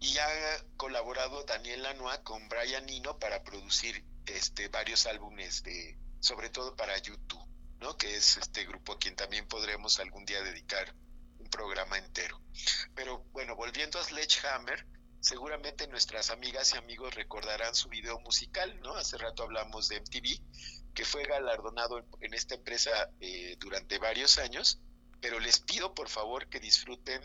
[0.00, 6.48] Y ha colaborado Daniel Lanois con Brian Eno para producir este, varios álbumes de, sobre
[6.50, 7.44] todo para YouTube,
[7.80, 7.96] ¿no?
[7.96, 10.94] Que es este grupo a quien también podremos algún día dedicar
[11.38, 12.40] un programa entero.
[12.94, 14.86] Pero bueno, volviendo a Sledgehammer,
[15.20, 18.94] seguramente nuestras amigas y amigos recordarán su video musical, ¿no?
[18.96, 20.40] Hace rato hablamos de MTV,
[20.94, 22.90] que fue galardonado en, esta empresa
[23.20, 24.80] eh, durante varios años,
[25.20, 27.20] pero les pido por favor que disfruten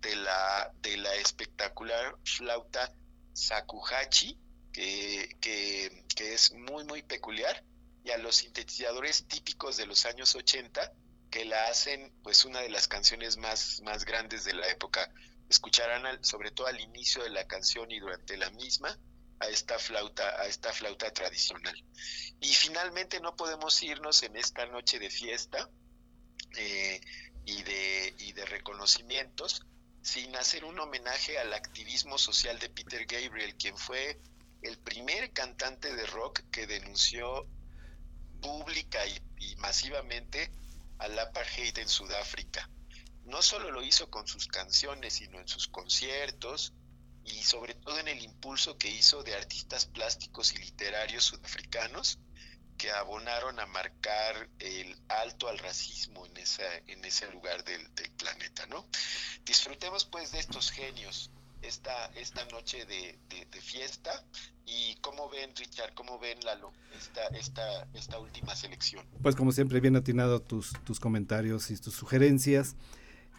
[0.00, 2.92] de la, de la espectacular flauta
[3.32, 4.38] Sakuhachi,
[4.72, 7.64] que, que, es muy, muy peculiar,
[8.04, 10.92] y a los sintetizadores típicos de los años 80,
[11.30, 15.10] que la hacen pues una de las canciones más, más grandes de la época.
[15.48, 18.98] Escucharán sobre todo al inicio de la canción y durante la misma
[19.40, 21.74] a esta flauta, a esta flauta tradicional.
[22.40, 25.68] Y finalmente no podemos irnos en esta noche de fiesta
[26.56, 27.00] eh,
[27.44, 29.66] y, de, y de reconocimientos
[30.02, 34.20] sin hacer un homenaje al activismo social de Peter Gabriel, quien fue
[34.62, 37.46] el primer cantante de rock que denunció
[38.40, 40.50] pública y, y masivamente
[40.98, 42.68] al apartheid en Sudáfrica.
[43.24, 46.74] No solo lo hizo con sus canciones, sino en sus conciertos
[47.24, 52.18] y sobre todo en el impulso que hizo de artistas plásticos y literarios sudafricanos
[52.76, 58.10] que abonaron a marcar el alto al racismo en, esa, en ese lugar del, del
[58.12, 58.86] planeta, ¿no?
[59.44, 61.30] Disfrutemos pues de estos genios
[61.62, 64.24] esta, esta noche de, de- fiesta
[64.66, 69.06] y cómo ven Richard, cómo ven Lalo esta, esta, esta última selección.
[69.22, 72.76] Pues como siempre, bien atinado tus, tus comentarios y tus sugerencias,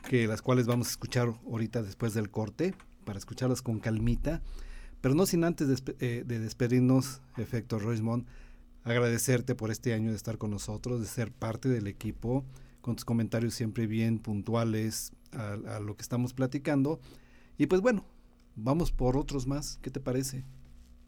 [0.09, 2.73] que las cuales vamos a escuchar ahorita después del corte,
[3.05, 4.41] para escucharlas con calmita,
[5.01, 8.25] pero no sin antes eh, de despedirnos, efecto Roismond,
[8.83, 12.43] agradecerte por este año de estar con nosotros, de ser parte del equipo,
[12.81, 16.99] con tus comentarios siempre bien puntuales a, a lo que estamos platicando.
[17.57, 18.05] Y pues bueno,
[18.55, 20.43] vamos por otros más, ¿qué te parece?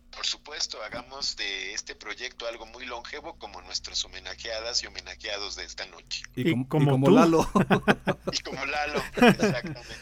[0.10, 5.65] Por supuesto, hagamos de este proyecto algo muy longevo como nuestras homenajeadas y homenajeados de
[5.65, 6.24] esta noche.
[6.36, 7.14] Y, Y com- y como como tú.
[7.14, 7.48] Lalo.
[8.32, 9.95] Y como Lalo, exactamente.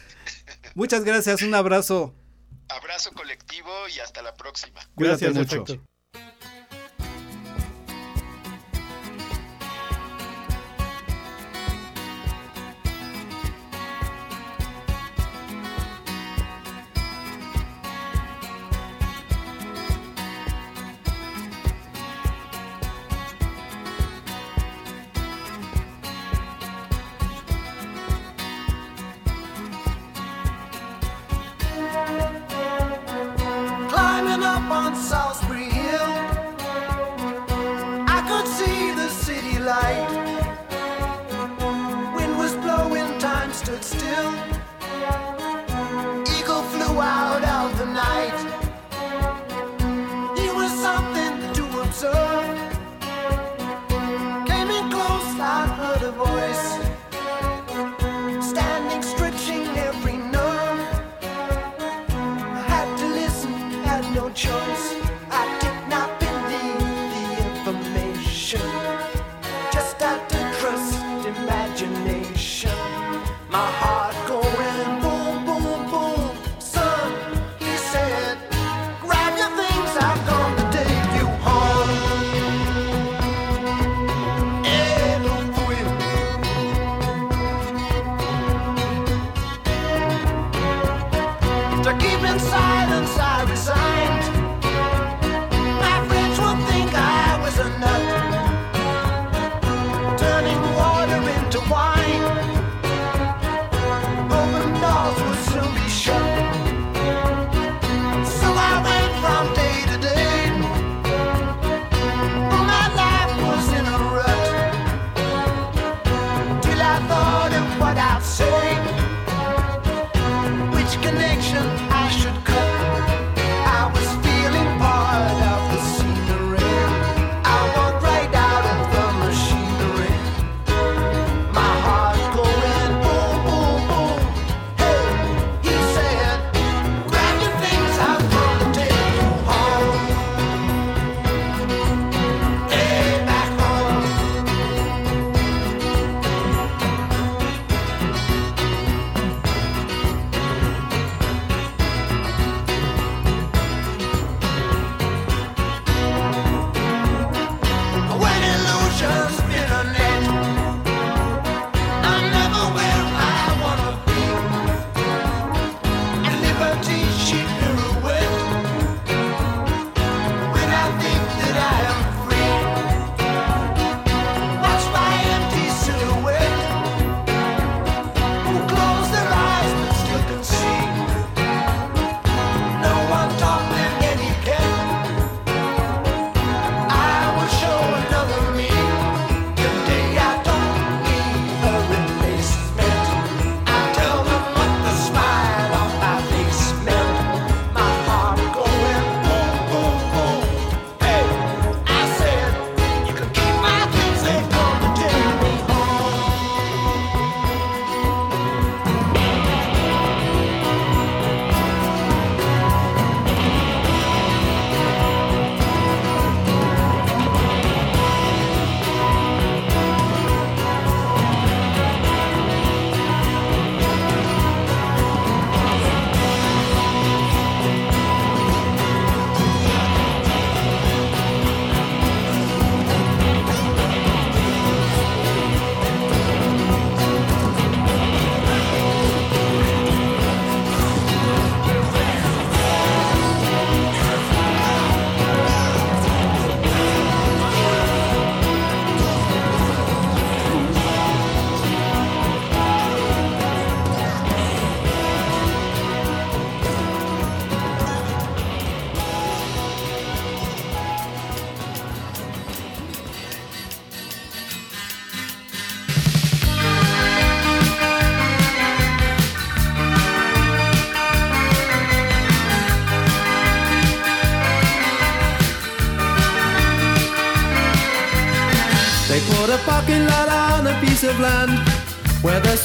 [0.75, 2.13] Muchas gracias, un abrazo.
[2.67, 4.81] Abrazo colectivo y hasta la próxima.
[4.97, 5.63] Gracias, mucho.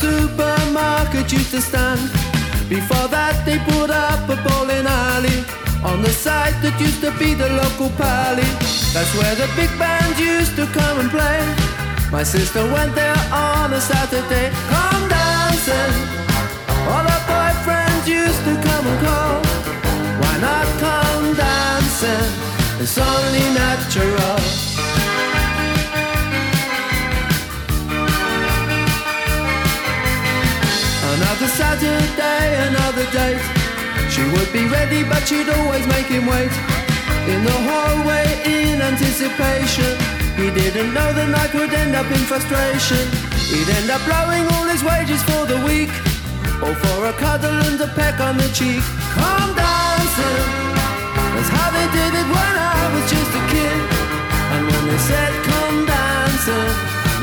[0.01, 2.01] Supermarket used to stand.
[2.69, 5.39] Before that, they put up a bowling alley
[5.85, 8.49] on the site that used to be the local pally.
[8.95, 11.41] That's where the big band used to come and play.
[12.11, 15.95] My sister went there on a Saturday, come dancing.
[16.91, 19.37] All her boyfriends used to come and call.
[20.21, 22.29] Why not come dancing?
[22.81, 24.60] It's only natural.
[31.41, 33.41] Another Saturday, another date.
[34.13, 36.53] She would be ready, but she'd always make him wait.
[37.33, 39.97] In the hallway, in anticipation.
[40.37, 43.01] He didn't know the night would end up in frustration.
[43.49, 45.89] He'd end up blowing all his wages for the week.
[46.61, 48.85] Or for a cuddle and a peck on the cheek.
[49.17, 50.45] Come dancing.
[51.25, 53.81] That's how they did it when I was just a kid.
[54.53, 56.69] And when they said come dancing,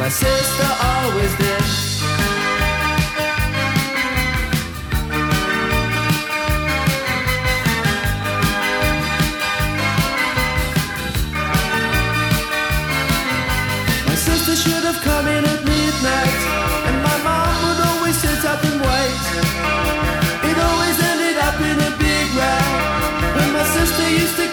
[0.02, 1.87] my sister always did.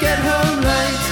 [0.00, 1.04] Get home late.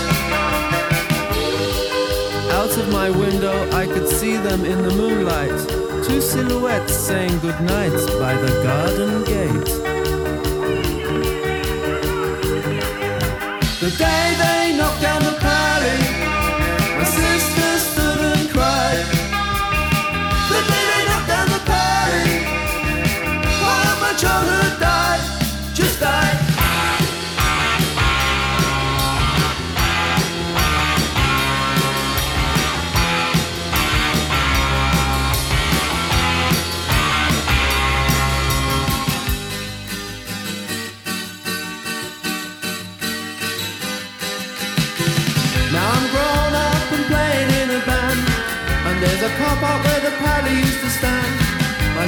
[2.53, 5.69] Out of my window, I could see them in the moonlight.
[6.07, 9.92] Two silhouettes saying goodnight by the garden gate.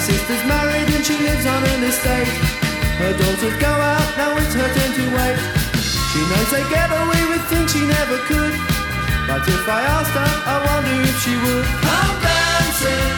[0.05, 2.29] Sister's married and she lives on an estate.
[3.01, 5.39] Her daughters go out, now it's her turn to wait.
[6.13, 8.55] She knows they get away with things she never could.
[9.27, 11.67] But if I asked her, I wonder if she would.
[11.89, 13.17] Come dancing.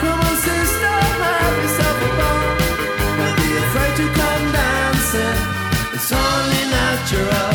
[0.00, 2.48] Come on, sister, have yourself a ball.
[3.20, 5.38] Don't be afraid to come dancing.
[5.92, 7.47] It's only natural.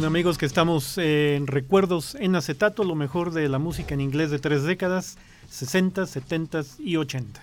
[0.00, 4.00] Recuerden amigos que estamos eh, en Recuerdos en acetato, lo mejor de la música en
[4.00, 5.18] inglés de tres décadas,
[5.50, 7.38] 60, 70 y 80.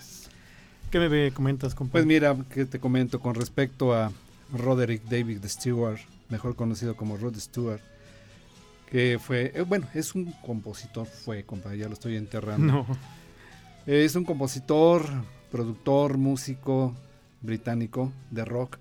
[0.89, 2.07] ¿Qué me comentas, Pues compadre?
[2.07, 4.11] mira, que te comento con respecto a
[4.51, 7.79] Roderick David Stewart, mejor conocido como Rod Stewart,
[8.89, 12.73] que fue, eh, bueno, es un compositor, fue, compadre, ya lo estoy enterrando.
[12.73, 12.87] no,
[13.85, 15.05] Es un compositor,
[15.51, 16.95] productor, músico
[17.39, 18.79] británico de rock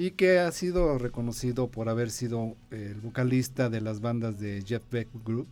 [0.00, 4.82] y que ha sido reconocido por haber sido el vocalista de las bandas de Jeff
[4.90, 5.48] Beck Group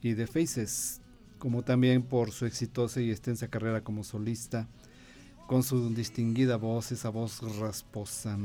[0.00, 1.00] y de Faces,
[1.40, 4.68] como también por su exitosa y extensa carrera como solista,
[5.48, 8.38] con su distinguida voz, esa voz rasposa.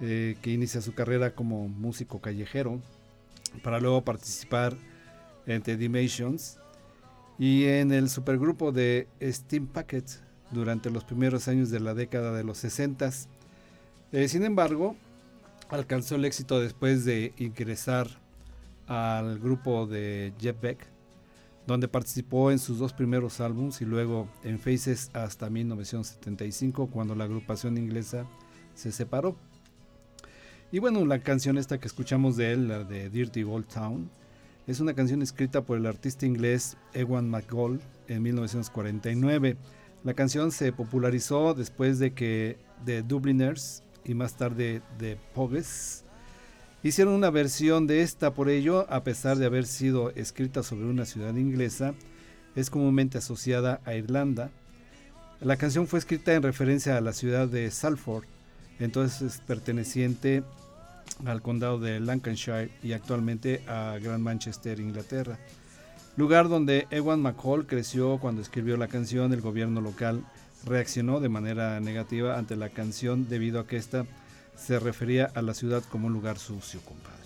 [0.00, 2.80] Eh, que inicia su carrera como músico callejero,
[3.62, 4.76] para luego participar
[5.46, 6.58] en The Dimensions
[7.38, 10.06] y en el supergrupo de Steam Packet
[10.50, 13.08] durante los primeros años de la década de los 60.
[14.12, 14.96] Eh, sin embargo,
[15.68, 18.08] alcanzó el éxito después de ingresar
[18.88, 20.84] al grupo de Jeff Beck,
[21.66, 27.24] donde participó en sus dos primeros álbumes y luego en Faces hasta 1975, cuando la
[27.24, 28.26] agrupación inglesa
[28.74, 29.36] se separó.
[30.72, 34.10] Y bueno, la canción esta que escuchamos de él, la de Dirty Old Town,
[34.66, 39.56] es una canción escrita por el artista inglés Ewan McGoll en 1949.
[40.02, 46.04] La canción se popularizó después de que The Dubliners y más tarde The Pogues
[46.82, 48.32] hicieron una versión de esta.
[48.32, 51.94] Por ello, a pesar de haber sido escrita sobre una ciudad inglesa,
[52.56, 54.50] es comúnmente asociada a Irlanda.
[55.40, 58.24] La canción fue escrita en referencia a la ciudad de Salford,
[58.78, 60.42] entonces perteneciente
[61.24, 65.38] al condado de Lancashire y actualmente a Gran Manchester, Inglaterra.
[66.16, 70.24] Lugar donde Ewan McCall creció cuando escribió la canción, el gobierno local
[70.66, 74.06] reaccionó de manera negativa ante la canción debido a que esta
[74.56, 77.18] se refería a la ciudad como un lugar sucio, compadre.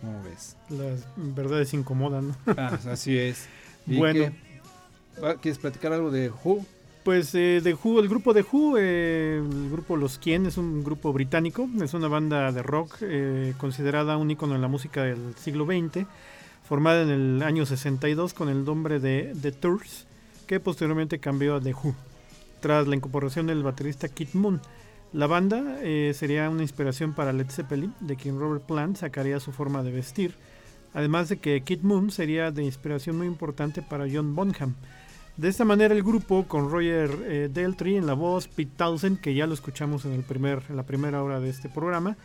[0.00, 0.56] ¿Cómo ves?
[0.68, 2.28] las verdades incomodan.
[2.28, 2.36] ¿no?
[2.56, 3.46] Ah, así es.
[3.86, 4.24] ¿Y Bueno.
[4.24, 5.20] qué?
[5.22, 6.64] Va, ¿Quieres platicar algo de Who?
[7.04, 10.84] Pues eh, The Who, el grupo de Who, eh, el grupo Los Quién es un
[10.84, 15.34] grupo británico, es una banda de rock eh, considerada un icono en la música del
[15.36, 16.06] siglo XX,
[16.68, 20.06] formada en el año 62 con el nombre de The Tours,
[20.46, 21.94] que posteriormente cambió a The Who,
[22.60, 24.60] tras la incorporación del baterista Kit Moon.
[25.12, 29.50] La banda eh, sería una inspiración para Led Zeppelin, de quien Robert Plant sacaría su
[29.50, 30.34] forma de vestir,
[30.94, 34.76] además de que Kit Moon sería de inspiración muy importante para John Bonham.
[35.36, 39.34] De esta manera el grupo con Roger eh, Daltrey en la voz, Pete Townsend, que
[39.34, 42.16] ya lo escuchamos en, el primer, la primera hora de este programa,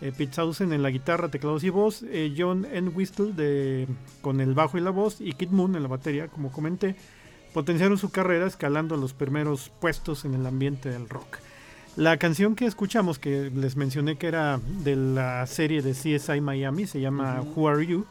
[0.00, 3.86] eh, Pete Townsend en la guitarra, teclados y voz, eh, John Entwistle de,
[4.22, 6.96] con el bajo y la voz y Kid Moon en la batería, como comenté,
[7.54, 11.38] potenciaron su carrera escalando los primeros puestos en el ambiente del rock.
[11.96, 16.88] La canción que escuchamos, que les mencioné que era de la serie de CSI Miami,
[16.88, 18.04] se llama Who Are You,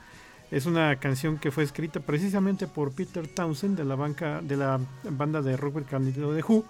[0.49, 4.79] es una canción que fue escrita precisamente por Peter Townsend de la, banca, de la
[5.03, 6.63] banda de rock británico de Who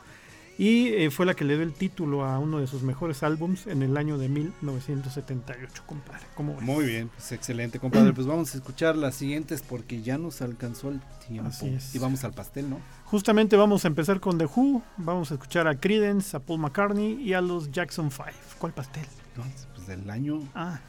[0.58, 3.68] y eh, fue la que le dio el título a uno de sus mejores álbums
[3.68, 6.26] en el año de 1978, compadre.
[6.36, 6.64] ¿Cómo ves?
[6.64, 8.14] Muy bien, pues excelente, compadre.
[8.14, 11.50] Pues vamos a escuchar las siguientes porque ya nos alcanzó el tiempo.
[11.50, 11.96] Así es.
[11.96, 12.80] Y vamos al pastel, ¿no?
[13.06, 17.22] Justamente vamos a empezar con The Who, vamos a escuchar a Creedence, a Paul McCartney
[17.22, 18.30] y a los Jackson 5.
[18.60, 19.06] ¿Cuál pastel?
[19.36, 19.44] No,
[19.76, 20.40] pues del año.
[20.54, 20.80] Ah,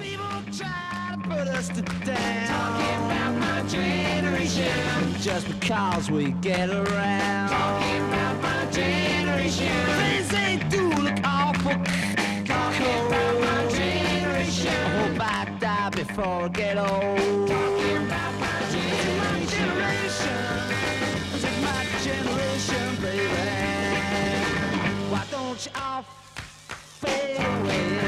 [0.00, 2.46] People try to put us to down.
[2.48, 5.14] Talking about my generation.
[5.20, 7.48] Just because we get around.
[7.50, 9.86] Talking about my generation.
[10.00, 11.72] Things they do look awful.
[12.44, 14.68] Talking about my generation.
[14.68, 17.48] I hope I die before I get old.
[17.48, 18.58] Talking about my
[19.54, 20.38] generation.
[21.34, 23.26] Is my generation, baby.
[25.10, 26.04] Why don't you all
[27.00, 28.07] fade away?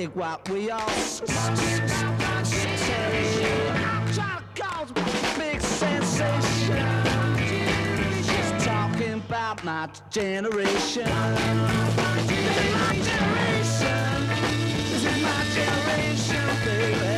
[0.00, 0.80] Dig what we all
[4.14, 4.90] trying to cause
[5.38, 7.10] big sensation.
[9.62, 11.04] my generation.
[12.26, 14.14] This is my generation.
[14.90, 17.14] This is my generation, baby.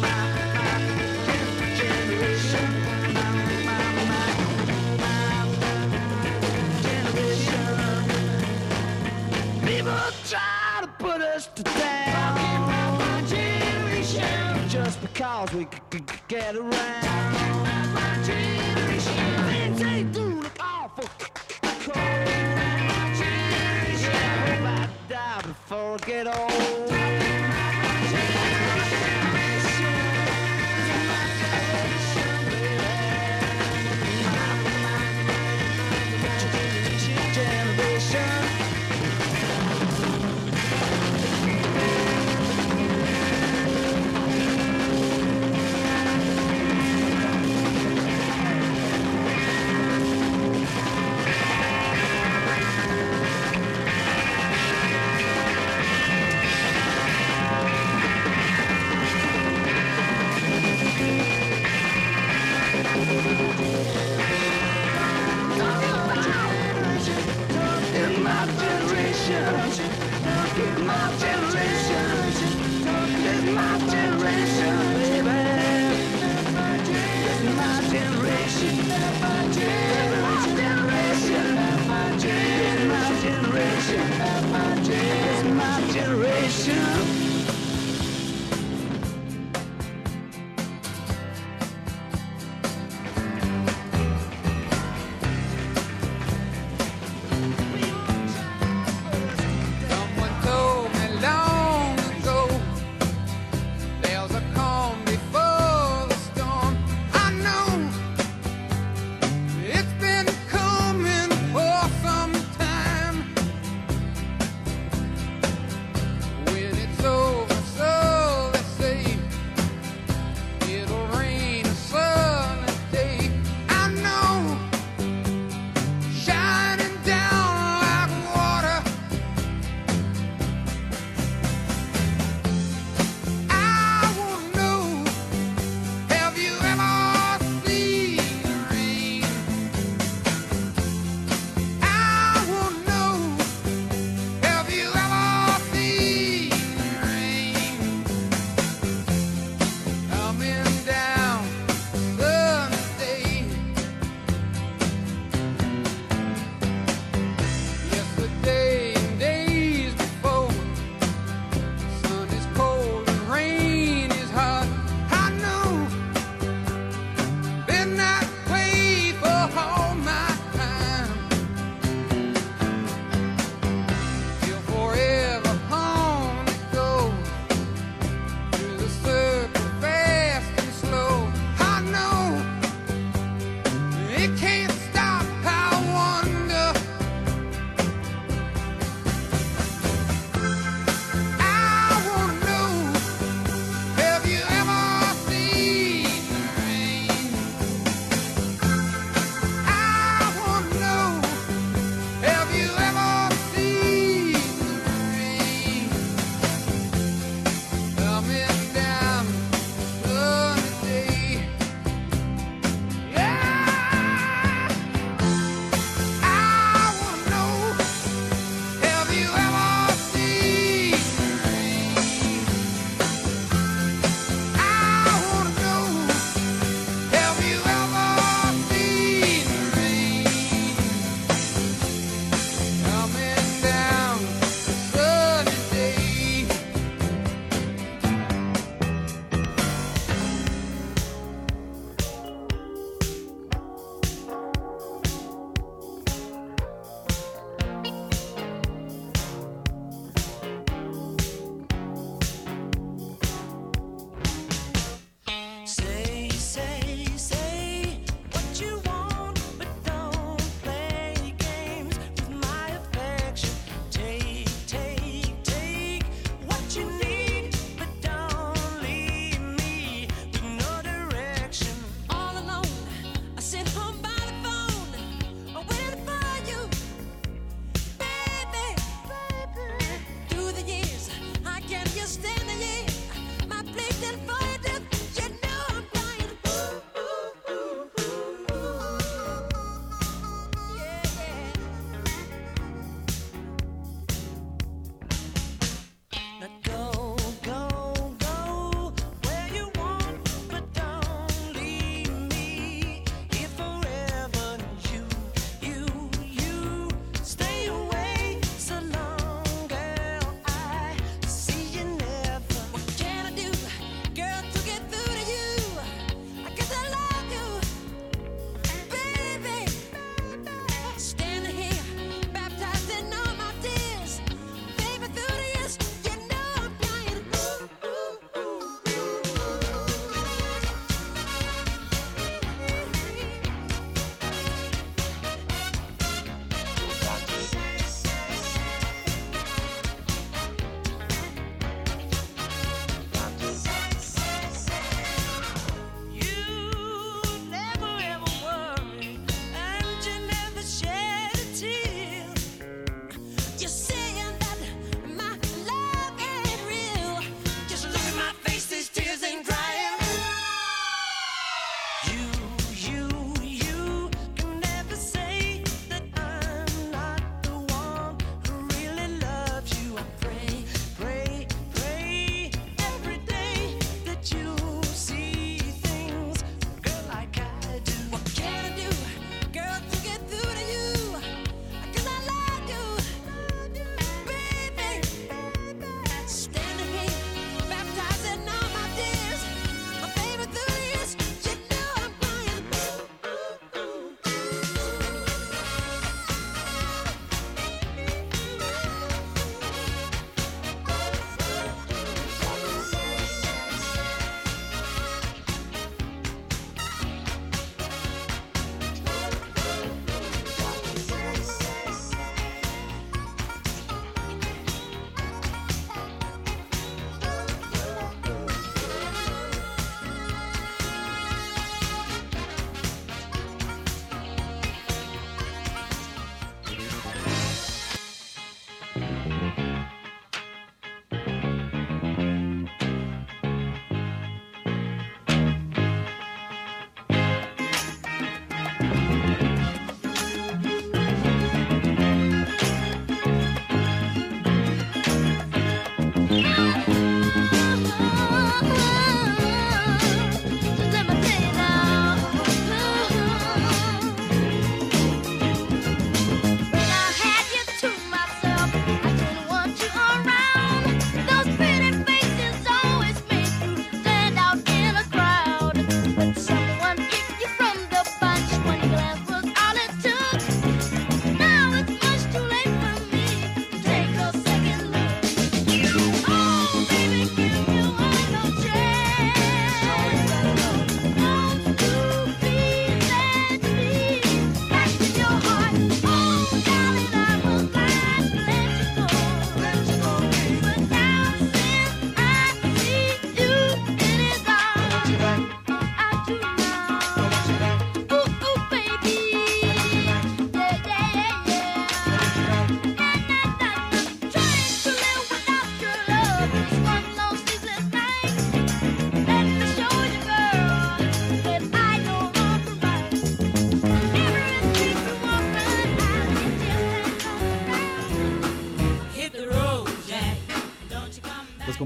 [0.00, 0.18] My,
[0.56, 0.76] my.
[5.02, 5.42] My,
[7.06, 7.48] generation.
[9.64, 10.61] People try
[11.02, 13.28] put us to down.
[14.68, 17.02] Just because we could get around.
[18.24, 21.08] Things ain't doing awful
[21.84, 21.96] cold.
[24.06, 26.71] I hope I die before I get old.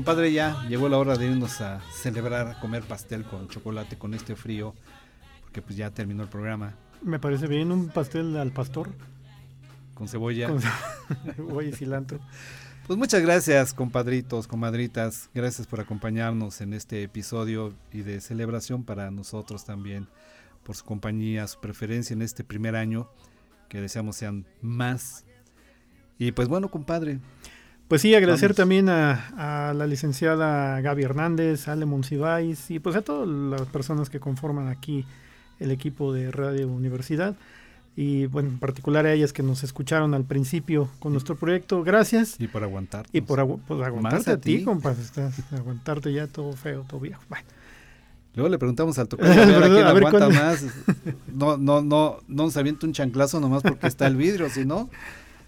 [0.07, 4.15] Compadre, ya llegó la hora de irnos a celebrar, a comer pastel con chocolate con
[4.15, 4.73] este frío,
[5.41, 8.91] porque pues ya terminó el programa Me parece bien un pastel al pastor
[9.95, 10.47] con cebolla.
[10.47, 10.61] con
[11.35, 12.21] cebolla y cilantro.
[12.87, 15.29] Pues muchas gracias, compadritos, comadritas.
[15.35, 20.07] Gracias por acompañarnos en este episodio y de celebración para nosotros también,
[20.63, 23.11] por su compañía, su preferencia en este primer año,
[23.69, 25.25] que deseamos sean más.
[26.17, 27.19] Y pues bueno, compadre,
[27.89, 28.57] Pues sí, agradecer Vamos.
[28.57, 33.63] también a, a la licenciada Gaby Hernández, a Ale Monsiváis y pues a todas las
[33.69, 35.05] personas que conforman aquí
[35.61, 37.37] el equipo de Radio Universidad.
[37.95, 41.83] Y bueno, en particular a ellas que nos escucharon al principio con nuestro proyecto.
[41.85, 42.37] Gracias.
[42.41, 43.07] y por aguantar.
[43.13, 44.65] Y por agu- pues, aguantarte a a ti,
[45.01, 47.23] estás- aguantarte ya todo feo, todo viejo.
[47.29, 47.45] Bueno,
[48.35, 49.75] Luego le preguntamos al tocayo a ver a ¿Verdad?
[49.77, 50.45] quién A ver aguanta cuándo.
[50.45, 50.65] más.
[51.33, 54.91] No, no, no, no nos avienta un chanclazo nomás porque está el vidrio, si no,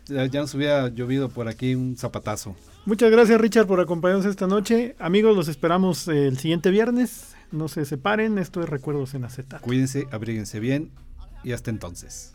[0.08, 2.56] ya nos hubiera llovido por aquí un zapatazo.
[2.86, 4.96] Muchas gracias Richard por acompañarnos esta noche.
[4.98, 7.34] Amigos, los esperamos el siguiente viernes.
[7.52, 9.62] No se separen, esto es Recuerdos en Acetato.
[9.62, 10.90] Cuídense, abríguense bien
[11.44, 12.34] y hasta entonces.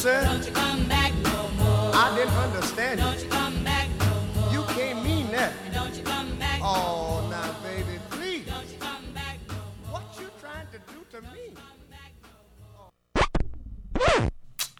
[0.00, 0.24] Said?
[0.24, 1.92] Don't you come back no more.
[1.94, 3.24] I didn't understand Don't you.
[3.24, 4.52] you come back no more.
[4.54, 5.52] You can't mean that.
[5.74, 8.44] Don't you come back no Oh, now, baby, please.
[8.46, 9.54] Don't you come back no
[9.84, 10.00] more.
[10.00, 11.52] What you trying to do to me?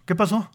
[0.06, 0.48] ¿Qué pasó?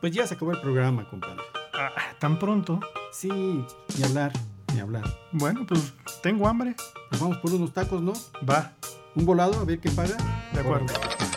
[0.00, 1.42] Pues ya se acabó el programa, compadre.
[1.74, 2.80] Ah, ¿Tan pronto?
[3.12, 4.32] Sí, ni hablar,
[4.74, 5.04] ni hablar.
[5.32, 6.74] Bueno, pues tengo hambre.
[7.08, 8.12] Pues vamos por unos tacos, ¿no?
[8.48, 8.72] Va,
[9.14, 10.16] Un volado, a ver qué paga.
[10.52, 10.86] de acuerdo.
[10.94, 11.31] Órale.